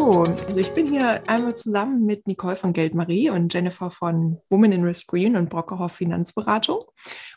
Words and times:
Hallo, 0.00 0.24
also 0.24 0.58
ich 0.58 0.72
bin 0.72 0.86
hier 0.86 1.28
einmal 1.28 1.54
zusammen 1.54 2.06
mit 2.06 2.26
Nicole 2.26 2.56
von 2.56 2.72
Geldmarie 2.72 3.28
und 3.28 3.52
Jennifer 3.52 3.90
von 3.90 4.38
Women 4.48 4.72
in 4.72 4.82
Risk 4.82 5.08
Green 5.08 5.36
und 5.36 5.50
Brockerhoff 5.50 5.92
Finanzberatung. 5.92 6.80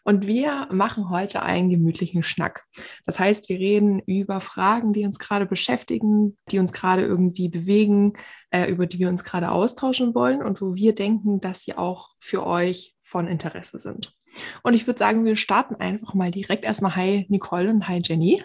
Und 0.05 0.27
wir 0.27 0.69
machen 0.71 1.09
heute 1.09 1.43
einen 1.43 1.69
gemütlichen 1.69 2.23
Schnack. 2.23 2.63
Das 3.05 3.19
heißt, 3.19 3.49
wir 3.49 3.59
reden 3.59 3.99
über 4.05 4.39
Fragen, 4.39 4.93
die 4.93 5.03
uns 5.03 5.19
gerade 5.19 5.45
beschäftigen, 5.45 6.37
die 6.51 6.59
uns 6.59 6.71
gerade 6.71 7.01
irgendwie 7.01 7.49
bewegen, 7.49 8.13
äh, 8.49 8.71
über 8.71 8.87
die 8.87 8.97
wir 8.97 9.09
uns 9.09 9.25
gerade 9.25 9.51
austauschen 9.51 10.15
wollen 10.15 10.41
und 10.41 10.61
wo 10.61 10.73
wir 10.73 10.95
denken, 10.95 11.41
dass 11.41 11.63
sie 11.63 11.77
auch 11.77 12.11
für 12.19 12.47
euch 12.47 12.95
von 13.01 13.27
Interesse 13.27 13.77
sind. 13.77 14.15
Und 14.63 14.73
ich 14.73 14.87
würde 14.87 14.99
sagen, 14.99 15.25
wir 15.25 15.35
starten 15.35 15.75
einfach 15.75 16.13
mal 16.13 16.31
direkt 16.31 16.63
erstmal. 16.63 16.95
Hi 16.95 17.25
Nicole 17.27 17.69
und 17.69 17.89
hi 17.89 17.99
Jenny. 18.01 18.41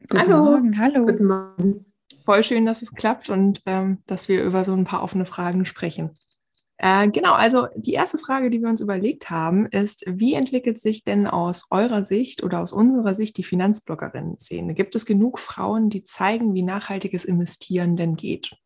Guten 0.00 0.18
hallo. 0.18 0.44
Morgen, 0.44 0.78
hallo. 0.78 1.06
Guten 1.06 1.24
Morgen 1.24 1.93
voll 2.24 2.42
schön, 2.42 2.66
dass 2.66 2.82
es 2.82 2.94
klappt 2.94 3.30
und 3.30 3.60
ähm, 3.66 3.98
dass 4.06 4.28
wir 4.28 4.42
über 4.42 4.64
so 4.64 4.72
ein 4.72 4.84
paar 4.84 5.02
offene 5.02 5.26
Fragen 5.26 5.66
sprechen. 5.66 6.18
Äh, 6.76 7.08
genau, 7.08 7.34
also 7.34 7.68
die 7.76 7.92
erste 7.92 8.18
Frage, 8.18 8.50
die 8.50 8.60
wir 8.60 8.68
uns 8.68 8.80
überlegt 8.80 9.30
haben, 9.30 9.66
ist, 9.66 10.04
wie 10.08 10.34
entwickelt 10.34 10.78
sich 10.78 11.04
denn 11.04 11.26
aus 11.26 11.66
eurer 11.70 12.02
Sicht 12.02 12.42
oder 12.42 12.60
aus 12.60 12.72
unserer 12.72 13.14
Sicht 13.14 13.36
die 13.36 13.44
Finanzbloggerinnen-Szene? 13.44 14.74
Gibt 14.74 14.94
es 14.96 15.06
genug 15.06 15.38
Frauen, 15.38 15.88
die 15.88 16.02
zeigen, 16.02 16.54
wie 16.54 16.62
nachhaltiges 16.62 17.24
Investieren 17.24 17.96
denn 17.96 18.16
geht? 18.16 18.56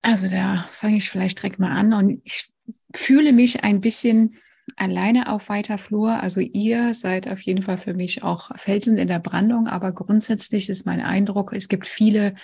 Also 0.00 0.28
da 0.28 0.64
fange 0.70 0.96
ich 0.96 1.10
vielleicht 1.10 1.38
direkt 1.38 1.58
mal 1.58 1.72
an 1.72 1.92
und 1.92 2.22
ich 2.24 2.50
fühle 2.94 3.32
mich 3.32 3.62
ein 3.62 3.80
bisschen 3.80 4.36
alleine 4.76 5.30
auf 5.30 5.48
weiter 5.48 5.76
Flur. 5.76 6.12
Also 6.22 6.40
ihr 6.40 6.94
seid 6.94 7.28
auf 7.28 7.40
jeden 7.40 7.62
Fall 7.62 7.78
für 7.78 7.94
mich 7.94 8.22
auch 8.22 8.56
Felsen 8.56 8.96
in 8.96 9.08
der 9.08 9.18
Brandung, 9.18 9.66
aber 9.66 9.92
grundsätzlich 9.92 10.68
ist 10.68 10.86
mein 10.86 11.00
Eindruck, 11.00 11.52
es 11.52 11.68
gibt 11.68 11.86
viele 11.86 12.36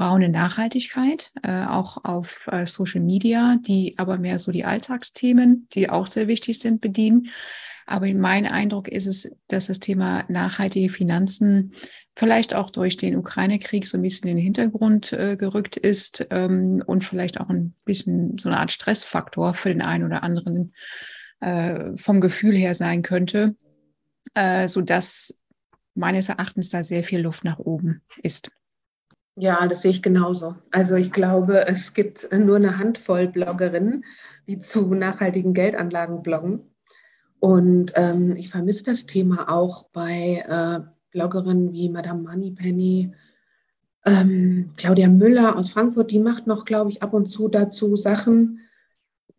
Frauen 0.00 0.22
in 0.22 0.32
Nachhaltigkeit, 0.32 1.30
äh, 1.42 1.66
auch 1.66 2.02
auf 2.06 2.40
äh, 2.46 2.66
Social 2.66 3.02
Media, 3.02 3.58
die 3.60 3.98
aber 3.98 4.16
mehr 4.16 4.38
so 4.38 4.50
die 4.50 4.64
Alltagsthemen, 4.64 5.68
die 5.74 5.90
auch 5.90 6.06
sehr 6.06 6.26
wichtig 6.26 6.58
sind, 6.58 6.80
bedienen. 6.80 7.28
Aber 7.86 8.06
mein 8.14 8.46
Eindruck 8.46 8.88
ist 8.88 9.04
es, 9.04 9.36
dass 9.48 9.66
das 9.66 9.78
Thema 9.78 10.24
nachhaltige 10.28 10.88
Finanzen 10.88 11.74
vielleicht 12.16 12.54
auch 12.54 12.70
durch 12.70 12.96
den 12.96 13.14
Ukraine-Krieg 13.14 13.86
so 13.86 13.98
ein 13.98 14.02
bisschen 14.02 14.30
in 14.30 14.36
den 14.36 14.42
Hintergrund 14.42 15.12
äh, 15.12 15.36
gerückt 15.36 15.76
ist 15.76 16.26
ähm, 16.30 16.82
und 16.86 17.04
vielleicht 17.04 17.38
auch 17.38 17.50
ein 17.50 17.74
bisschen 17.84 18.38
so 18.38 18.48
eine 18.48 18.58
Art 18.58 18.70
Stressfaktor 18.70 19.52
für 19.52 19.68
den 19.68 19.82
einen 19.82 20.06
oder 20.06 20.22
anderen 20.22 20.72
äh, 21.40 21.94
vom 21.94 22.22
Gefühl 22.22 22.56
her 22.56 22.72
sein 22.72 23.02
könnte, 23.02 23.54
äh, 24.32 24.66
sodass 24.66 25.38
meines 25.94 26.30
Erachtens 26.30 26.70
da 26.70 26.82
sehr 26.82 27.04
viel 27.04 27.20
Luft 27.20 27.44
nach 27.44 27.58
oben 27.58 28.00
ist. 28.22 28.50
Ja, 29.40 29.66
das 29.66 29.80
sehe 29.80 29.90
ich 29.90 30.02
genauso. 30.02 30.54
Also 30.70 30.96
ich 30.96 31.12
glaube, 31.12 31.66
es 31.66 31.94
gibt 31.94 32.28
nur 32.30 32.56
eine 32.56 32.76
Handvoll 32.76 33.26
Bloggerinnen, 33.26 34.04
die 34.46 34.60
zu 34.60 34.94
nachhaltigen 34.94 35.54
Geldanlagen 35.54 36.22
bloggen. 36.22 36.60
Und 37.38 37.92
ähm, 37.94 38.36
ich 38.36 38.50
vermisse 38.50 38.84
das 38.84 39.06
Thema 39.06 39.50
auch 39.50 39.84
bei 39.94 40.44
äh, 40.46 40.80
Bloggerinnen 41.12 41.72
wie 41.72 41.88
Madame 41.88 42.22
Moneypenny, 42.22 43.14
ähm, 44.04 44.72
Claudia 44.76 45.08
Müller 45.08 45.56
aus 45.56 45.70
Frankfurt, 45.70 46.10
die 46.10 46.18
macht 46.18 46.46
noch, 46.46 46.66
glaube 46.66 46.90
ich, 46.90 47.02
ab 47.02 47.14
und 47.14 47.30
zu 47.30 47.48
dazu 47.48 47.96
Sachen. 47.96 48.60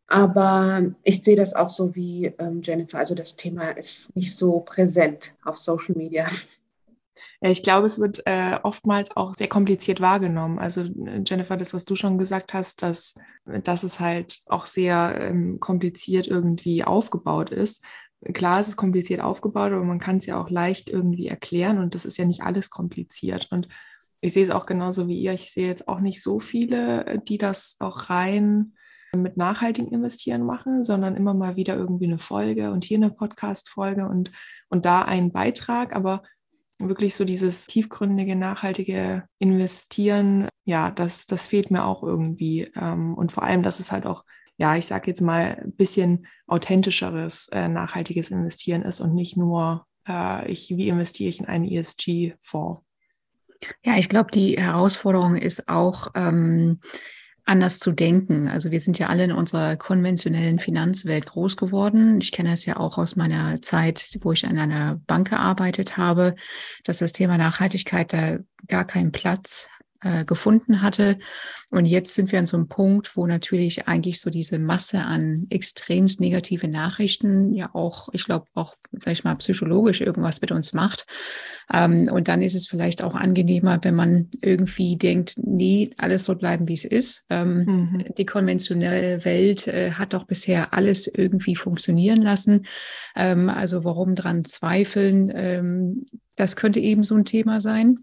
Aber 0.08 0.96
ich 1.04 1.24
sehe 1.24 1.36
das 1.36 1.54
auch 1.54 1.70
so 1.70 1.94
wie 1.94 2.26
ähm, 2.40 2.62
Jennifer. 2.64 2.98
Also 2.98 3.14
das 3.14 3.36
Thema 3.36 3.70
ist 3.70 4.16
nicht 4.16 4.36
so 4.36 4.62
präsent 4.62 5.36
auf 5.44 5.58
Social 5.60 5.96
Media. 5.96 6.28
Ich 7.42 7.64
glaube, 7.64 7.86
es 7.86 8.00
wird 8.00 8.22
äh, 8.26 8.60
oftmals 8.64 9.16
auch 9.16 9.34
sehr 9.34 9.48
kompliziert 9.48 10.02
wahrgenommen. 10.02 10.60
Also 10.60 10.82
äh, 10.82 11.22
Jennifer, 11.26 11.58
das, 11.58 11.74
was 11.74 11.86
du 11.86 11.96
schon 11.96 12.18
gesagt 12.18 12.54
hast, 12.54 12.82
dass, 12.82 13.16
dass 13.46 13.84
es 13.84 14.00
halt 14.00 14.42
auch 14.48 14.66
sehr 14.66 15.20
ähm, 15.20 15.60
kompliziert 15.60 16.28
irgendwie 16.28 16.84
aufgebaut 16.84 17.52
ist. 17.52 17.84
Klar, 18.34 18.60
es 18.60 18.68
ist 18.68 18.78
kompliziert 18.78 19.22
aufgebaut, 19.22 19.72
aber 19.72 19.84
man 19.84 20.00
kann 20.00 20.18
es 20.18 20.28
ja 20.28 20.40
auch 20.40 20.50
leicht 20.50 20.90
irgendwie 20.90 21.28
erklären 21.28 21.80
und 21.80 21.96
das 21.96 22.06
ist 22.06 22.18
ja 22.18 22.26
nicht 22.26 22.44
alles 22.44 22.70
kompliziert. 22.70 23.48
Und 23.52 23.68
ich 24.22 24.34
sehe 24.34 24.44
es 24.44 24.52
auch 24.52 24.68
genauso 24.68 25.08
wie 25.08 25.20
ihr. 25.20 25.34
Ich 25.34 25.50
sehe 25.52 25.68
jetzt 25.68 25.88
auch 25.88 26.00
nicht 26.00 26.22
so 26.22 26.40
viele, 26.40 27.06
äh, 27.06 27.20
die 27.22 27.38
das 27.38 27.78
auch 27.80 28.10
rein 28.10 28.74
mit 29.14 29.36
nachhaltigem 29.36 29.92
Investieren 29.92 30.46
machen, 30.46 30.84
sondern 30.84 31.16
immer 31.18 31.34
mal 31.34 31.58
wieder 31.58 31.76
irgendwie 31.76 32.06
eine 32.06 32.20
Folge 32.20 32.72
und 32.72 32.86
hier 32.86 32.98
eine 32.98 33.10
Podcast-Folge 33.10 34.08
und, 34.08 34.32
und 34.70 34.86
da 34.86 35.02
einen 35.02 35.34
Beitrag. 35.34 35.94
Aber 35.94 36.24
wirklich 36.88 37.16
so 37.16 37.26
dieses 37.26 37.68
tiefgründige, 37.68 38.36
nachhaltige 38.36 39.24
Investieren, 39.40 40.48
ja, 40.66 40.92
das, 40.92 41.26
das 41.26 41.48
fehlt 41.48 41.72
mir 41.72 41.86
auch 41.86 42.04
irgendwie. 42.04 42.72
Ähm, 42.76 43.14
und 43.16 43.32
vor 43.32 43.44
allem, 43.44 43.64
dass 43.64 43.80
es 43.80 43.92
halt 43.92 44.06
auch, 44.06 44.24
ja, 44.58 44.76
ich 44.76 44.86
sage 44.86 45.08
jetzt 45.08 45.22
mal, 45.22 45.60
ein 45.64 45.74
bisschen 45.74 46.28
authentischeres, 46.48 47.50
äh, 47.50 47.68
nachhaltiges 47.68 48.30
Investieren 48.30 48.84
ist 48.84 49.00
und 49.00 49.16
nicht 49.16 49.38
nur, 49.38 49.86
äh, 50.08 50.50
ich, 50.52 50.70
wie 50.76 50.88
investiere 50.88 51.30
ich 51.30 51.40
in 51.40 51.48
einen 51.48 51.66
ESG-Fonds. 51.66 52.82
Ja, 53.84 53.98
ich 53.98 54.10
glaube, 54.10 54.32
die 54.32 54.58
Herausforderung 54.58 55.36
ist 55.36 55.68
auch, 55.68 56.10
ähm, 56.16 56.80
anders 57.46 57.80
zu 57.80 57.92
denken. 57.92 58.48
Also 58.48 58.72
wir 58.72 58.80
sind 58.80 59.00
ja 59.00 59.08
alle 59.08 59.26
in 59.26 59.32
unserer 59.32 59.76
konventionellen 59.76 60.60
Finanzwelt 60.60 61.26
groß 61.26 61.58
geworden. 61.58 62.20
Ich 62.22 62.32
kenne 62.32 62.54
es 62.54 62.66
ja 62.66 62.78
auch 62.78 62.98
aus 62.98 63.16
meiner 63.16 63.62
Zeit, 63.62 64.18
wo 64.22 64.32
ich 64.32 64.46
an 64.46 64.58
einer 64.58 65.02
Bank 65.08 65.30
gearbeitet 65.30 65.98
habe, 65.98 66.36
dass 66.84 67.00
das 67.00 67.12
Thema 67.12 67.38
Nachhaltigkeit 67.38 68.14
da 68.14 68.38
gar 68.68 68.86
keinen 68.86 69.12
Platz 69.12 69.68
äh, 70.02 70.26
gefunden 70.26 70.82
hatte. 70.82 71.18
Und 71.70 71.86
jetzt 71.86 72.16
sind 72.16 72.32
wir 72.32 72.40
an 72.40 72.48
so 72.48 72.58
einem 72.58 72.68
Punkt, 72.68 73.16
wo 73.16 73.28
natürlich 73.28 73.88
eigentlich 73.88 74.20
so 74.20 74.30
diese 74.30 74.60
Masse 74.60 75.04
an 75.04 75.48
extremst 75.50 76.20
negative 76.20 76.68
Nachrichten 76.68 77.54
ja 77.54 77.70
auch, 77.74 78.10
ich 78.12 78.26
glaube, 78.26 78.48
auch, 78.54 78.76
sag 78.92 79.14
ich 79.14 79.24
mal, 79.24 79.36
psychologisch 79.36 80.02
irgendwas 80.02 80.42
mit 80.42 80.52
uns 80.52 80.74
macht. 80.74 81.06
Ähm, 81.72 82.10
und 82.12 82.28
dann 82.28 82.42
ist 82.42 82.56
es 82.56 82.68
vielleicht 82.68 83.04
auch 83.04 83.16
angenehmer, 83.16 83.80
wenn 83.84 83.96
man 83.96 84.30
irgendwie 84.42 84.98
denkt, 84.98 85.36
nee, 85.38 85.92
alles 85.98 86.26
soll 86.26 86.36
bleiben, 86.36 86.68
wie 86.68 86.74
es 86.74 86.86
ist. 86.86 87.26
Ähm, 87.30 87.64
mhm. 87.66 88.06
Die 88.18 88.26
konventionelle 88.26 89.24
Welt 89.24 89.68
äh, 89.68 89.92
hat 89.92 90.14
doch 90.14 90.26
bisher 90.26 90.74
alles 90.74 91.08
irgendwie 91.08 91.56
funktionieren 91.56 92.22
lassen. 92.22 92.66
Ähm, 93.16 93.50
also 93.50 93.86
warum 93.86 94.16
dran 94.16 94.44
zweifeln? 94.44 95.32
Ähm, 95.34 96.06
das 96.36 96.56
könnte 96.56 96.80
eben 96.80 97.04
so 97.04 97.16
ein 97.16 97.26
Thema 97.26 97.62
sein. 97.62 98.00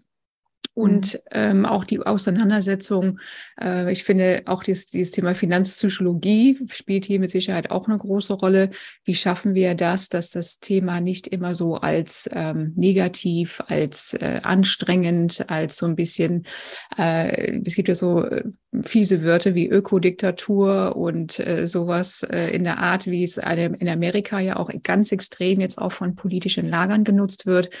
Und 0.73 1.15
mhm. 1.15 1.19
ähm, 1.31 1.65
auch 1.65 1.83
die 1.83 1.99
Auseinandersetzung, 1.99 3.19
äh, 3.61 3.91
ich 3.91 4.05
finde 4.05 4.43
auch 4.45 4.63
dieses, 4.63 4.87
dieses 4.87 5.11
Thema 5.11 5.35
Finanzpsychologie 5.35 6.57
spielt 6.71 7.05
hier 7.05 7.19
mit 7.19 7.31
Sicherheit 7.31 7.69
auch 7.71 7.87
eine 7.87 7.97
große 7.97 8.33
Rolle. 8.33 8.69
Wie 9.03 9.15
schaffen 9.15 9.55
wir 9.55 9.75
das, 9.75 10.07
dass 10.07 10.31
das 10.31 10.59
Thema 10.59 11.01
nicht 11.01 11.27
immer 11.27 11.53
so 11.53 11.75
als 11.75 12.29
ähm, 12.33 12.73
negativ, 12.77 13.61
als 13.67 14.13
äh, 14.13 14.39
anstrengend, 14.43 15.49
als 15.49 15.75
so 15.75 15.85
ein 15.85 15.97
bisschen, 15.97 16.45
äh, 16.97 17.59
es 17.65 17.75
gibt 17.75 17.89
ja 17.89 17.95
so 17.95 18.23
äh, 18.23 18.43
fiese 18.83 19.23
Wörter 19.23 19.55
wie 19.55 19.67
Ökodiktatur 19.67 20.95
und 20.95 21.39
äh, 21.39 21.67
sowas 21.67 22.21
äh, 22.23 22.49
in 22.55 22.63
der 22.63 22.77
Art, 22.77 23.07
wie 23.07 23.23
es 23.23 23.37
in 23.37 23.89
Amerika 23.89 24.39
ja 24.39 24.57
auch 24.57 24.69
ganz 24.83 25.11
extrem 25.11 25.59
jetzt 25.59 25.79
auch 25.79 25.91
von 25.91 26.15
politischen 26.15 26.69
Lagern 26.69 27.03
genutzt 27.03 27.47
wird, 27.47 27.71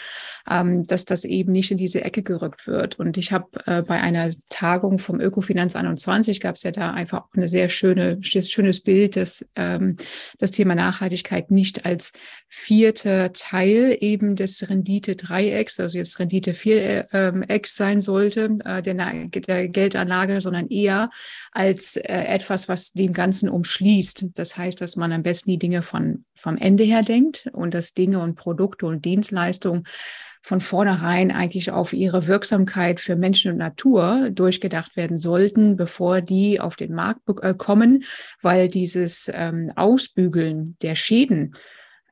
ähm, 0.49 0.83
dass 0.83 1.05
das 1.05 1.25
eben 1.25 1.51
nicht 1.51 1.69
in 1.69 1.77
diese 1.77 2.03
Ecke 2.03 2.23
gerückt 2.23 2.65
wird. 2.65 2.97
Und 2.97 3.17
ich 3.17 3.31
habe 3.31 3.47
äh, 3.67 3.83
bei 3.83 3.99
einer 3.99 4.33
Tagung 4.49 4.97
vom 4.97 5.19
Ökofinanz 5.19 5.75
21 5.75 6.41
gab 6.41 6.55
es 6.55 6.63
ja 6.63 6.71
da 6.71 6.91
einfach 6.91 7.19
auch 7.19 7.35
eine 7.35 7.47
sehr 7.47 7.69
schöne, 7.69 8.17
schönes 8.21 8.81
Bild, 8.81 9.15
dass 9.15 9.47
ähm, 9.55 9.95
das 10.39 10.51
Thema 10.51 10.73
Nachhaltigkeit 10.73 11.51
nicht 11.51 11.85
als 11.85 12.13
vierter 12.47 13.31
Teil 13.31 13.95
eben 14.01 14.35
des 14.35 14.67
Rendite-Dreiecks, 14.67 15.79
also 15.79 15.99
jetzt 15.99 16.17
Rendite 16.19 16.55
4 16.55 17.07
ähm, 17.11 17.45
sein 17.65 18.01
sollte, 18.01 18.57
äh, 18.65 18.81
der, 18.81 18.95
der 19.27 19.67
Geldanlage, 19.69 20.41
sondern 20.41 20.65
eher 20.83 21.09
als 21.51 21.95
äh, 21.95 22.03
etwas, 22.03 22.69
was 22.69 22.91
dem 22.91 23.13
Ganzen 23.13 23.49
umschließt. 23.49 24.27
Das 24.35 24.57
heißt, 24.57 24.81
dass 24.81 24.95
man 24.95 25.11
am 25.11 25.23
besten 25.23 25.51
die 25.51 25.59
Dinge 25.59 25.81
von, 25.81 26.25
vom 26.35 26.57
Ende 26.57 26.83
her 26.83 27.03
denkt 27.03 27.49
und 27.53 27.73
dass 27.73 27.93
Dinge 27.93 28.19
und 28.19 28.35
Produkte 28.35 28.85
und 28.85 29.05
Dienstleistungen 29.05 29.85
von 30.41 30.61
vornherein 30.61 31.31
eigentlich 31.31 31.71
auf 31.71 31.93
ihre 31.93 32.27
Wirksamkeit 32.27 32.99
für 32.99 33.15
Menschen 33.15 33.51
und 33.51 33.57
Natur 33.57 34.29
durchgedacht 34.31 34.95
werden 34.95 35.19
sollten, 35.19 35.75
bevor 35.75 36.21
die 36.21 36.59
auf 36.59 36.75
den 36.75 36.93
Markt 36.93 37.21
äh, 37.41 37.53
kommen, 37.53 38.03
weil 38.41 38.69
dieses 38.69 39.29
ähm, 39.33 39.71
Ausbügeln 39.75 40.77
der 40.81 40.95
Schäden 40.95 41.55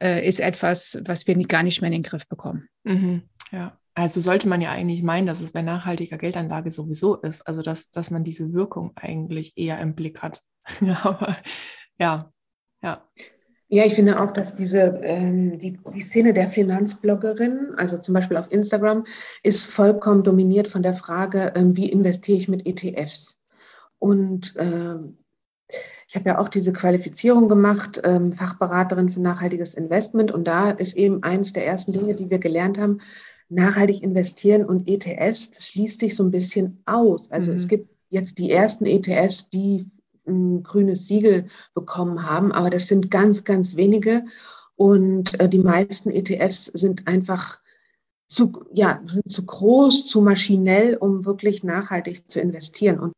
äh, 0.02 0.28
ist 0.28 0.40
etwas, 0.40 1.02
was 1.06 1.26
wir 1.28 1.36
gar 1.48 1.64
nicht 1.64 1.82
mehr 1.82 1.88
in 1.88 2.04
den 2.04 2.04
Griff 2.04 2.28
bekommen. 2.28 2.68
Mhm, 2.84 3.24
ja. 3.52 3.78
Also 3.98 4.20
sollte 4.20 4.48
man 4.48 4.62
ja 4.62 4.70
eigentlich 4.70 5.02
meinen, 5.02 5.26
dass 5.26 5.42
es 5.42 5.54
bei 5.54 5.64
nachhaltiger 5.64 6.20
Geldanlage 6.20 6.70
sowieso 6.70 7.16
ist. 7.16 7.48
Also 7.48 7.64
dass, 7.64 7.90
dass 7.90 8.12
man 8.12 8.24
diese 8.24 8.54
Wirkung 8.54 8.92
eigentlich 8.96 9.58
eher 9.58 9.80
im 9.82 9.96
Blick 9.96 10.22
hat. 10.22 10.44
ja, 10.82 11.00
aber 11.04 11.36
ja, 11.98 12.32
ja. 12.84 13.04
Ja, 13.70 13.86
ich 13.86 13.96
finde 13.96 14.20
auch, 14.22 14.32
dass 14.32 14.56
diese 14.56 15.02
ähm, 15.02 15.58
die, 15.58 15.80
die 15.96 16.02
Szene 16.02 16.34
der 16.34 16.48
Finanzbloggerin, 16.48 17.74
also 17.76 17.98
zum 17.98 18.14
Beispiel 18.14 18.38
auf 18.38 18.52
Instagram, 18.52 19.08
ist 19.42 19.66
vollkommen 19.66 20.24
dominiert 20.24 20.68
von 20.68 20.84
der 20.84 20.94
Frage, 20.94 21.54
ähm, 21.56 21.76
wie 21.76 21.90
investiere 21.90 22.38
ich 22.38 22.48
mit 22.48 22.68
ETFs. 22.68 23.42
Und 23.98 24.56
äh, 24.58 24.96
ich 26.08 26.16
habe 26.16 26.30
ja 26.30 26.38
auch 26.38 26.50
diese 26.50 26.72
Qualifizierung 26.72 27.50
gemacht, 27.50 28.00
ähm, 28.04 28.32
Fachberaterin 28.32 29.10
für 29.10 29.22
nachhaltiges 29.22 29.74
Investment. 29.74 30.32
Und 30.32 30.44
da 30.46 30.70
ist 30.70 30.96
eben 30.96 31.24
eines 31.24 31.52
der 31.52 31.66
ersten 31.66 31.94
Dinge, 31.94 32.14
die 32.14 32.30
wir 32.30 32.38
gelernt 32.38 32.78
haben, 32.78 33.02
nachhaltig 33.50 34.04
investieren 34.04 34.66
und 34.66 34.88
ETFs, 34.88 35.66
schließt 35.66 36.00
sich 36.00 36.16
so 36.16 36.24
ein 36.24 36.32
bisschen 36.32 36.82
aus. 36.86 37.32
Also 37.32 37.52
mhm. 37.52 37.58
es 37.58 37.68
gibt 37.68 37.90
jetzt 38.10 38.38
die 38.38 38.52
ersten 38.52 38.86
ETFs, 38.86 39.50
die 39.50 39.90
ein 40.28 40.64
grünes 40.64 41.08
Siegel 41.08 41.48
bekommen 41.74 42.30
haben, 42.30 42.52
aber 42.52 42.70
das 42.70 42.88
sind 42.88 43.10
ganz, 43.10 43.44
ganz 43.44 43.76
wenige. 43.76 44.26
Und 44.76 45.40
äh, 45.40 45.50
die 45.50 45.60
meisten 45.60 46.12
ETFs 46.12 46.66
sind 46.66 47.08
einfach 47.08 47.62
zu, 48.28 48.66
ja, 48.74 49.02
sind 49.06 49.32
zu 49.32 49.46
groß, 49.46 50.06
zu 50.06 50.22
maschinell, 50.22 50.98
um 50.98 51.26
wirklich 51.26 51.64
nachhaltig 51.64 52.30
zu 52.30 52.42
investieren. 52.42 53.00
Und 53.00 53.14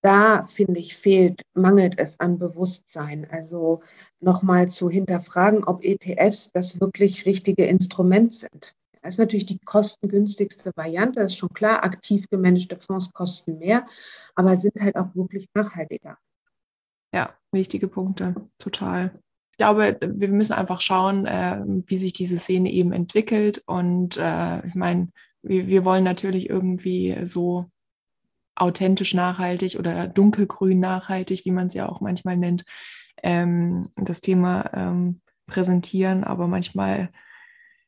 da 0.00 0.44
finde 0.44 0.80
ich, 0.80 0.96
fehlt, 0.96 1.42
mangelt 1.54 1.98
es 1.98 2.20
an 2.20 2.38
Bewusstsein. 2.38 3.26
Also 3.30 3.82
nochmal 4.20 4.68
zu 4.68 4.88
hinterfragen, 4.88 5.64
ob 5.64 5.84
ETFs 5.84 6.52
das 6.52 6.80
wirklich 6.80 7.26
richtige 7.26 7.66
Instrument 7.66 8.34
sind. 8.34 8.74
Das 9.04 9.14
ist 9.14 9.18
natürlich 9.18 9.44
die 9.44 9.58
kostengünstigste 9.58 10.72
Variante, 10.76 11.20
das 11.20 11.34
ist 11.34 11.38
schon 11.38 11.50
klar. 11.50 11.84
Aktiv 11.84 12.26
gemanagte 12.30 12.78
Fonds 12.78 13.12
kosten 13.12 13.58
mehr, 13.58 13.86
aber 14.34 14.56
sind 14.56 14.80
halt 14.80 14.96
auch 14.96 15.14
wirklich 15.14 15.46
nachhaltiger. 15.52 16.16
Ja, 17.12 17.34
wichtige 17.52 17.86
Punkte, 17.86 18.34
total. 18.58 19.20
Ich 19.52 19.58
glaube, 19.58 19.98
wir 20.00 20.28
müssen 20.28 20.54
einfach 20.54 20.80
schauen, 20.80 21.26
äh, 21.26 21.62
wie 21.86 21.98
sich 21.98 22.14
diese 22.14 22.38
Szene 22.38 22.72
eben 22.72 22.92
entwickelt. 22.92 23.62
Und 23.66 24.16
äh, 24.16 24.66
ich 24.66 24.74
meine, 24.74 25.10
wir, 25.42 25.66
wir 25.66 25.84
wollen 25.84 26.02
natürlich 26.02 26.48
irgendwie 26.48 27.26
so 27.26 27.66
authentisch 28.56 29.12
nachhaltig 29.12 29.78
oder 29.78 30.08
dunkelgrün 30.08 30.80
nachhaltig, 30.80 31.44
wie 31.44 31.50
man 31.50 31.66
es 31.66 31.74
ja 31.74 31.90
auch 31.90 32.00
manchmal 32.00 32.38
nennt, 32.38 32.64
ähm, 33.22 33.90
das 33.96 34.22
Thema 34.22 34.70
ähm, 34.72 35.20
präsentieren. 35.46 36.24
Aber 36.24 36.48
manchmal, 36.48 37.10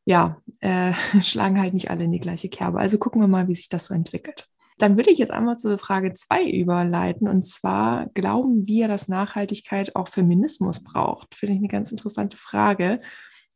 ja, 0.06 0.40
äh, 0.60 0.92
schlagen 1.20 1.60
halt 1.60 1.74
nicht 1.74 1.90
alle 1.90 2.04
in 2.04 2.12
die 2.12 2.20
gleiche 2.20 2.48
Kerbe. 2.48 2.78
Also 2.78 2.96
gucken 2.96 3.20
wir 3.20 3.28
mal, 3.28 3.48
wie 3.48 3.54
sich 3.54 3.68
das 3.68 3.86
so 3.86 3.94
entwickelt. 3.94 4.48
Dann 4.78 4.96
würde 4.96 5.10
ich 5.10 5.18
jetzt 5.18 5.32
einmal 5.32 5.56
zur 5.56 5.78
Frage 5.78 6.12
zwei 6.12 6.48
überleiten. 6.48 7.28
Und 7.28 7.44
zwar, 7.44 8.06
glauben 8.14 8.66
wir, 8.66 8.88
dass 8.88 9.08
Nachhaltigkeit 9.08 9.96
auch 9.96 10.08
Feminismus 10.08 10.84
braucht? 10.84 11.34
Finde 11.34 11.54
ich 11.54 11.58
eine 11.58 11.68
ganz 11.68 11.90
interessante 11.90 12.36
Frage. 12.36 13.00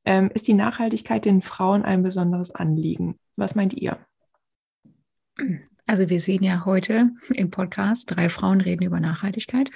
Ähm, 0.04 0.30
ist 0.32 0.48
die 0.48 0.54
Nachhaltigkeit 0.54 1.24
den 1.26 1.42
Frauen 1.42 1.82
ein 1.82 2.02
besonderes 2.02 2.54
Anliegen? 2.54 3.18
Was 3.36 3.54
meint 3.54 3.74
ihr? 3.74 3.98
Also 5.90 6.08
wir 6.08 6.20
sehen 6.20 6.44
ja 6.44 6.64
heute 6.66 7.10
im 7.34 7.50
Podcast, 7.50 8.14
drei 8.14 8.28
Frauen 8.28 8.60
reden 8.60 8.84
über 8.84 9.00
Nachhaltigkeit. 9.00 9.72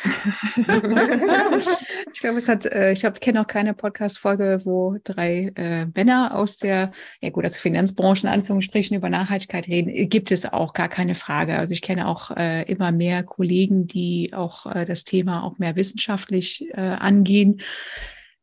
ich 0.55 2.20
glaube, 2.20 2.38
es 2.38 2.49
hat, 2.49 2.66
äh, 2.66 2.93
ich 2.93 3.05
habe 3.05 3.19
kenne 3.19 3.40
auch 3.40 3.49
keine 3.49 3.75
Podcast-Folge, 3.75 4.61
wo 4.62 4.96
drei 5.02 5.50
äh, 5.56 5.87
Männer 5.87 6.37
aus 6.37 6.58
der, 6.58 6.93
ja 7.20 7.31
gut, 7.31 7.43
also 7.43 7.61
Finanzbranche 7.61 8.28
in 8.28 8.32
Anführungsstrichen 8.32 8.96
über 8.96 9.08
Nachhaltigkeit 9.11 9.66
reden. 9.66 10.08
Gibt 10.08 10.31
es 10.31 10.46
auch 10.46 10.72
gar 10.72 10.88
keine 10.88 11.16
Frage. 11.16 11.58
Also 11.58 11.72
ich 11.72 11.82
kenne 11.82 12.06
auch 12.06 12.31
äh, 12.31 12.62
immer 12.70 12.93
mehr 12.93 13.25
Kollegen, 13.25 13.88
die 13.88 14.31
auch 14.34 14.66
äh, 14.72 14.84
das 14.84 15.02
Thema 15.02 15.43
auch 15.43 15.58
mehr 15.58 15.75
wissenschaftlich 15.75 16.64
äh, 16.75 16.81
angehen 16.81 17.61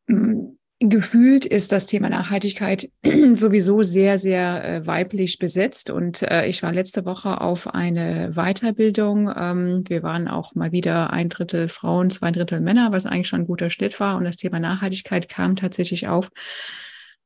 hm, 0.08 0.58
Gefühlt 0.84 1.46
ist 1.46 1.72
das 1.72 1.86
Thema 1.86 2.10
Nachhaltigkeit 2.10 2.90
sowieso 3.34 3.84
sehr, 3.84 4.18
sehr 4.18 4.64
äh, 4.64 4.88
weiblich 4.88 5.38
besetzt. 5.38 5.92
Und 5.92 6.24
äh, 6.24 6.48
ich 6.48 6.64
war 6.64 6.72
letzte 6.72 7.06
Woche 7.06 7.40
auf 7.40 7.68
eine 7.72 8.32
Weiterbildung. 8.32 9.32
Ähm, 9.38 9.84
wir 9.88 10.02
waren 10.02 10.28
auch 10.28 10.56
mal 10.56 10.72
wieder 10.72 11.14
ein 11.14 11.30
Drittel 11.30 11.68
Frauen, 11.68 12.10
zwei 12.10 12.32
Drittel 12.32 12.62
Männer, 12.62 12.92
was 12.92 13.06
eigentlich 13.06 13.28
schon 13.28 13.42
ein 13.42 13.48
guter 13.48 13.70
Schnitt 13.70 14.00
war. 14.00 14.18
Und 14.18 14.24
das 14.24 14.38
Thema 14.38 14.60
Nachhaltigkeit 14.60 15.30
kam 15.30 15.56
tatsächlich 15.56 16.08
auf. 16.08 16.32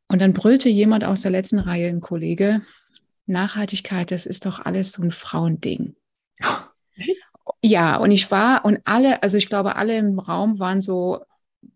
Und 0.09 0.21
dann 0.21 0.33
brüllte 0.33 0.67
jemand 0.67 1.05
aus 1.05 1.21
der 1.21 1.31
letzten 1.31 1.59
Reihe, 1.59 1.87
ein 1.87 2.01
Kollege, 2.01 2.61
Nachhaltigkeit, 3.25 4.11
das 4.11 4.25
ist 4.25 4.45
doch 4.45 4.65
alles 4.65 4.91
so 4.91 5.01
ein 5.01 5.11
Frauending. 5.11 5.95
Ja, 7.61 7.97
und 7.97 8.11
ich 8.11 8.29
war, 8.29 8.63
und 8.63 8.79
alle, 8.85 9.23
also 9.23 9.37
ich 9.37 9.49
glaube, 9.49 9.75
alle 9.75 9.97
im 9.97 10.19
Raum 10.19 10.59
waren 10.59 10.81
so, 10.81 11.21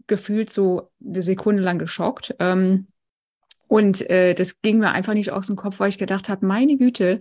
gefühlt 0.07 0.50
so 0.50 0.89
eine 1.06 1.21
Sekunde 1.21 1.62
lang 1.62 1.80
geschockt. 1.80 2.36
Ähm, 2.39 2.88
und 3.68 4.09
äh, 4.09 4.33
das 4.33 4.62
ging 4.62 4.80
mir 4.80 4.91
einfach 4.91 5.13
nicht 5.13 5.31
aus 5.31 5.47
dem 5.47 5.56
Kopf, 5.56 5.80
weil 5.80 5.89
ich 5.89 6.00
gedacht 6.00 6.27
habe, 6.27 6.45
meine 6.45 6.75
Güte, 6.75 7.19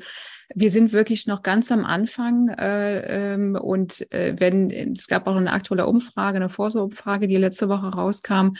wir 0.54 0.70
sind 0.70 0.92
wirklich 0.92 1.26
noch 1.26 1.42
ganz 1.42 1.70
am 1.70 1.84
Anfang. 1.84 2.48
Äh, 2.48 3.34
ähm, 3.34 3.54
und 3.54 4.10
äh, 4.12 4.34
wenn 4.38 4.70
es 4.70 5.08
gab 5.08 5.26
auch 5.26 5.36
eine 5.36 5.52
aktuelle 5.52 5.86
Umfrage, 5.86 6.36
eine 6.36 6.48
Vorsorgeumfrage, 6.48 7.28
die 7.28 7.36
letzte 7.36 7.68
Woche 7.68 7.88
rauskam, 7.88 8.54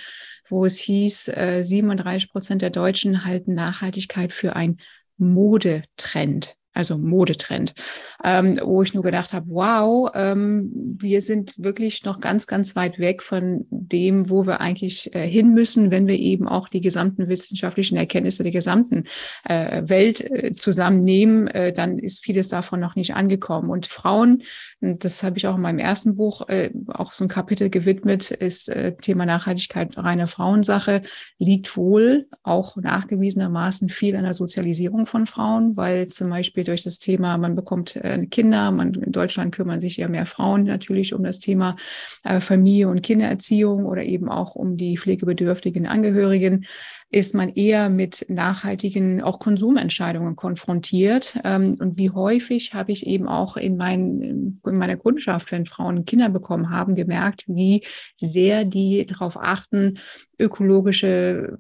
wo 0.51 0.67
es 0.67 0.77
hieß, 0.79 1.29
äh, 1.29 1.63
37 1.63 2.31
Prozent 2.31 2.61
der 2.61 2.71
Deutschen 2.71 3.25
halten 3.25 3.55
Nachhaltigkeit 3.55 4.35
für 4.35 4.55
ein 4.55 4.79
Modetrend 5.17 6.57
also 6.79 6.97
Modetrend, 6.97 7.75
ähm, 8.23 8.59
wo 8.63 8.83
ich 8.83 8.95
nur 8.95 9.03
gedacht 9.03 9.33
habe, 9.33 9.47
wow, 9.49 10.11
ähm, 10.15 10.71
wir 10.97 11.21
sind 11.21 11.55
wirklich 11.59 12.05
noch 12.05 12.21
ganz, 12.21 12.47
ganz 12.47 12.77
weit 12.77 13.01
weg 13.01 13.21
von 13.21 13.67
dem, 13.71 14.31
wo 14.31 14.47
wir 14.47 14.61
eigentlich 14.61 15.13
äh, 15.13 15.27
hin 15.27 15.53
müssen, 15.53 15.91
wenn 15.91 16.07
wir 16.07 16.17
eben 16.17 16.47
auch 16.47 16.69
die 16.69 16.81
gesamten 16.81 17.29
wissenschaftlichen 17.29 17.97
Erkenntnisse 17.97 18.45
der 18.45 18.53
gesamten 18.53 19.05
äh, 19.45 19.83
Welt 19.89 20.21
äh, 20.21 20.53
zusammennehmen, 20.53 21.49
äh, 21.49 21.73
dann 21.73 21.99
ist 21.99 22.23
vieles 22.23 22.47
davon 22.47 22.79
noch 22.79 22.95
nicht 22.95 23.17
angekommen. 23.17 23.71
Und 23.71 23.89
Frauen, 23.89 24.43
das 24.81 25.25
habe 25.25 25.37
ich 25.37 25.49
auch 25.49 25.57
in 25.57 25.63
meinem 25.63 25.81
ersten 25.81 26.15
Buch 26.15 26.49
äh, 26.49 26.71
auch 26.87 27.13
so 27.13 27.25
ein 27.25 27.29
Kapitel 27.29 27.71
gewidmet, 27.71 28.31
ist 28.31 28.69
äh, 28.69 28.95
Thema 28.95 29.27
Nachhaltigkeit 29.27 29.99
reine 29.99 30.29
Frauensache, 30.29 31.03
liegt 31.39 31.77
wohl 31.77 32.29
auch 32.45 32.77
nachgewiesenermaßen 32.77 33.89
viel 33.89 34.15
an 34.15 34.23
der 34.23 34.35
Sozialisierung 34.35 35.07
von 35.07 35.27
Frauen, 35.27 35.77
weil 35.77 36.07
zum 36.07 36.31
Beispiel 36.31 36.68
durch 36.69 36.85
das 36.85 36.99
Thema, 36.99 37.39
man 37.39 37.55
bekommt 37.55 37.97
äh, 37.97 38.27
Kinder, 38.27 38.71
man, 38.71 38.95
in 38.95 39.13
Deutschland 39.13 39.55
kümmern 39.55 39.81
sich 39.81 39.97
ja 39.97 40.09
mehr 40.09 40.27
Frauen 40.27 40.65
natürlich 40.65 41.15
um 41.15 41.25
das 41.25 41.41
Thema 41.41 41.77
äh, 42.23 42.41
Familie 42.41 42.89
und 42.89 43.03
Kindererziehung 43.03 43.87
oder 43.87 44.05
eben 44.05 44.29
auch 44.29 44.55
um 44.55 44.77
die 44.77 44.97
pflegebedürftigen 44.97 45.87
Angehörigen 45.87 46.67
ist 47.11 47.35
man 47.35 47.49
eher 47.49 47.89
mit 47.89 48.27
nachhaltigen 48.29 49.23
auch 49.23 49.39
Konsumentscheidungen 49.39 50.37
konfrontiert. 50.37 51.39
Ähm, 51.43 51.77
und 51.81 51.97
wie 51.97 52.11
häufig 52.11 52.75
habe 52.75 52.93
ich 52.93 53.07
eben 53.07 53.27
auch 53.29 53.57
in, 53.57 53.77
mein, 53.79 54.61
in 54.65 54.77
meiner 54.77 54.99
Kundschaft, 54.99 55.51
wenn 55.51 55.65
Frauen 55.65 56.05
Kinder 56.05 56.29
bekommen 56.29 56.69
haben, 56.71 56.95
gemerkt, 56.95 57.45
wie 57.47 57.83
sehr 58.19 58.67
die 58.67 59.07
darauf 59.07 59.39
achten, 59.41 59.99
ökologische 60.39 61.57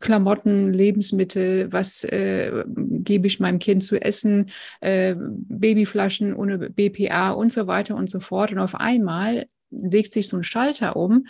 Klamotten, 0.00 0.72
Lebensmittel, 0.72 1.72
was 1.72 2.04
äh, 2.04 2.64
gebe 2.68 3.26
ich 3.26 3.40
meinem 3.40 3.58
Kind 3.58 3.82
zu 3.82 4.00
essen, 4.00 4.50
äh, 4.80 5.14
Babyflaschen 5.18 6.34
ohne 6.34 6.58
BPA 6.58 7.30
und 7.30 7.50
so 7.50 7.66
weiter 7.66 7.96
und 7.96 8.10
so 8.10 8.20
fort. 8.20 8.52
Und 8.52 8.58
auf 8.58 8.74
einmal 8.74 9.46
legt 9.70 10.12
sich 10.12 10.28
so 10.28 10.36
ein 10.36 10.44
Schalter 10.44 10.96
um, 10.96 11.26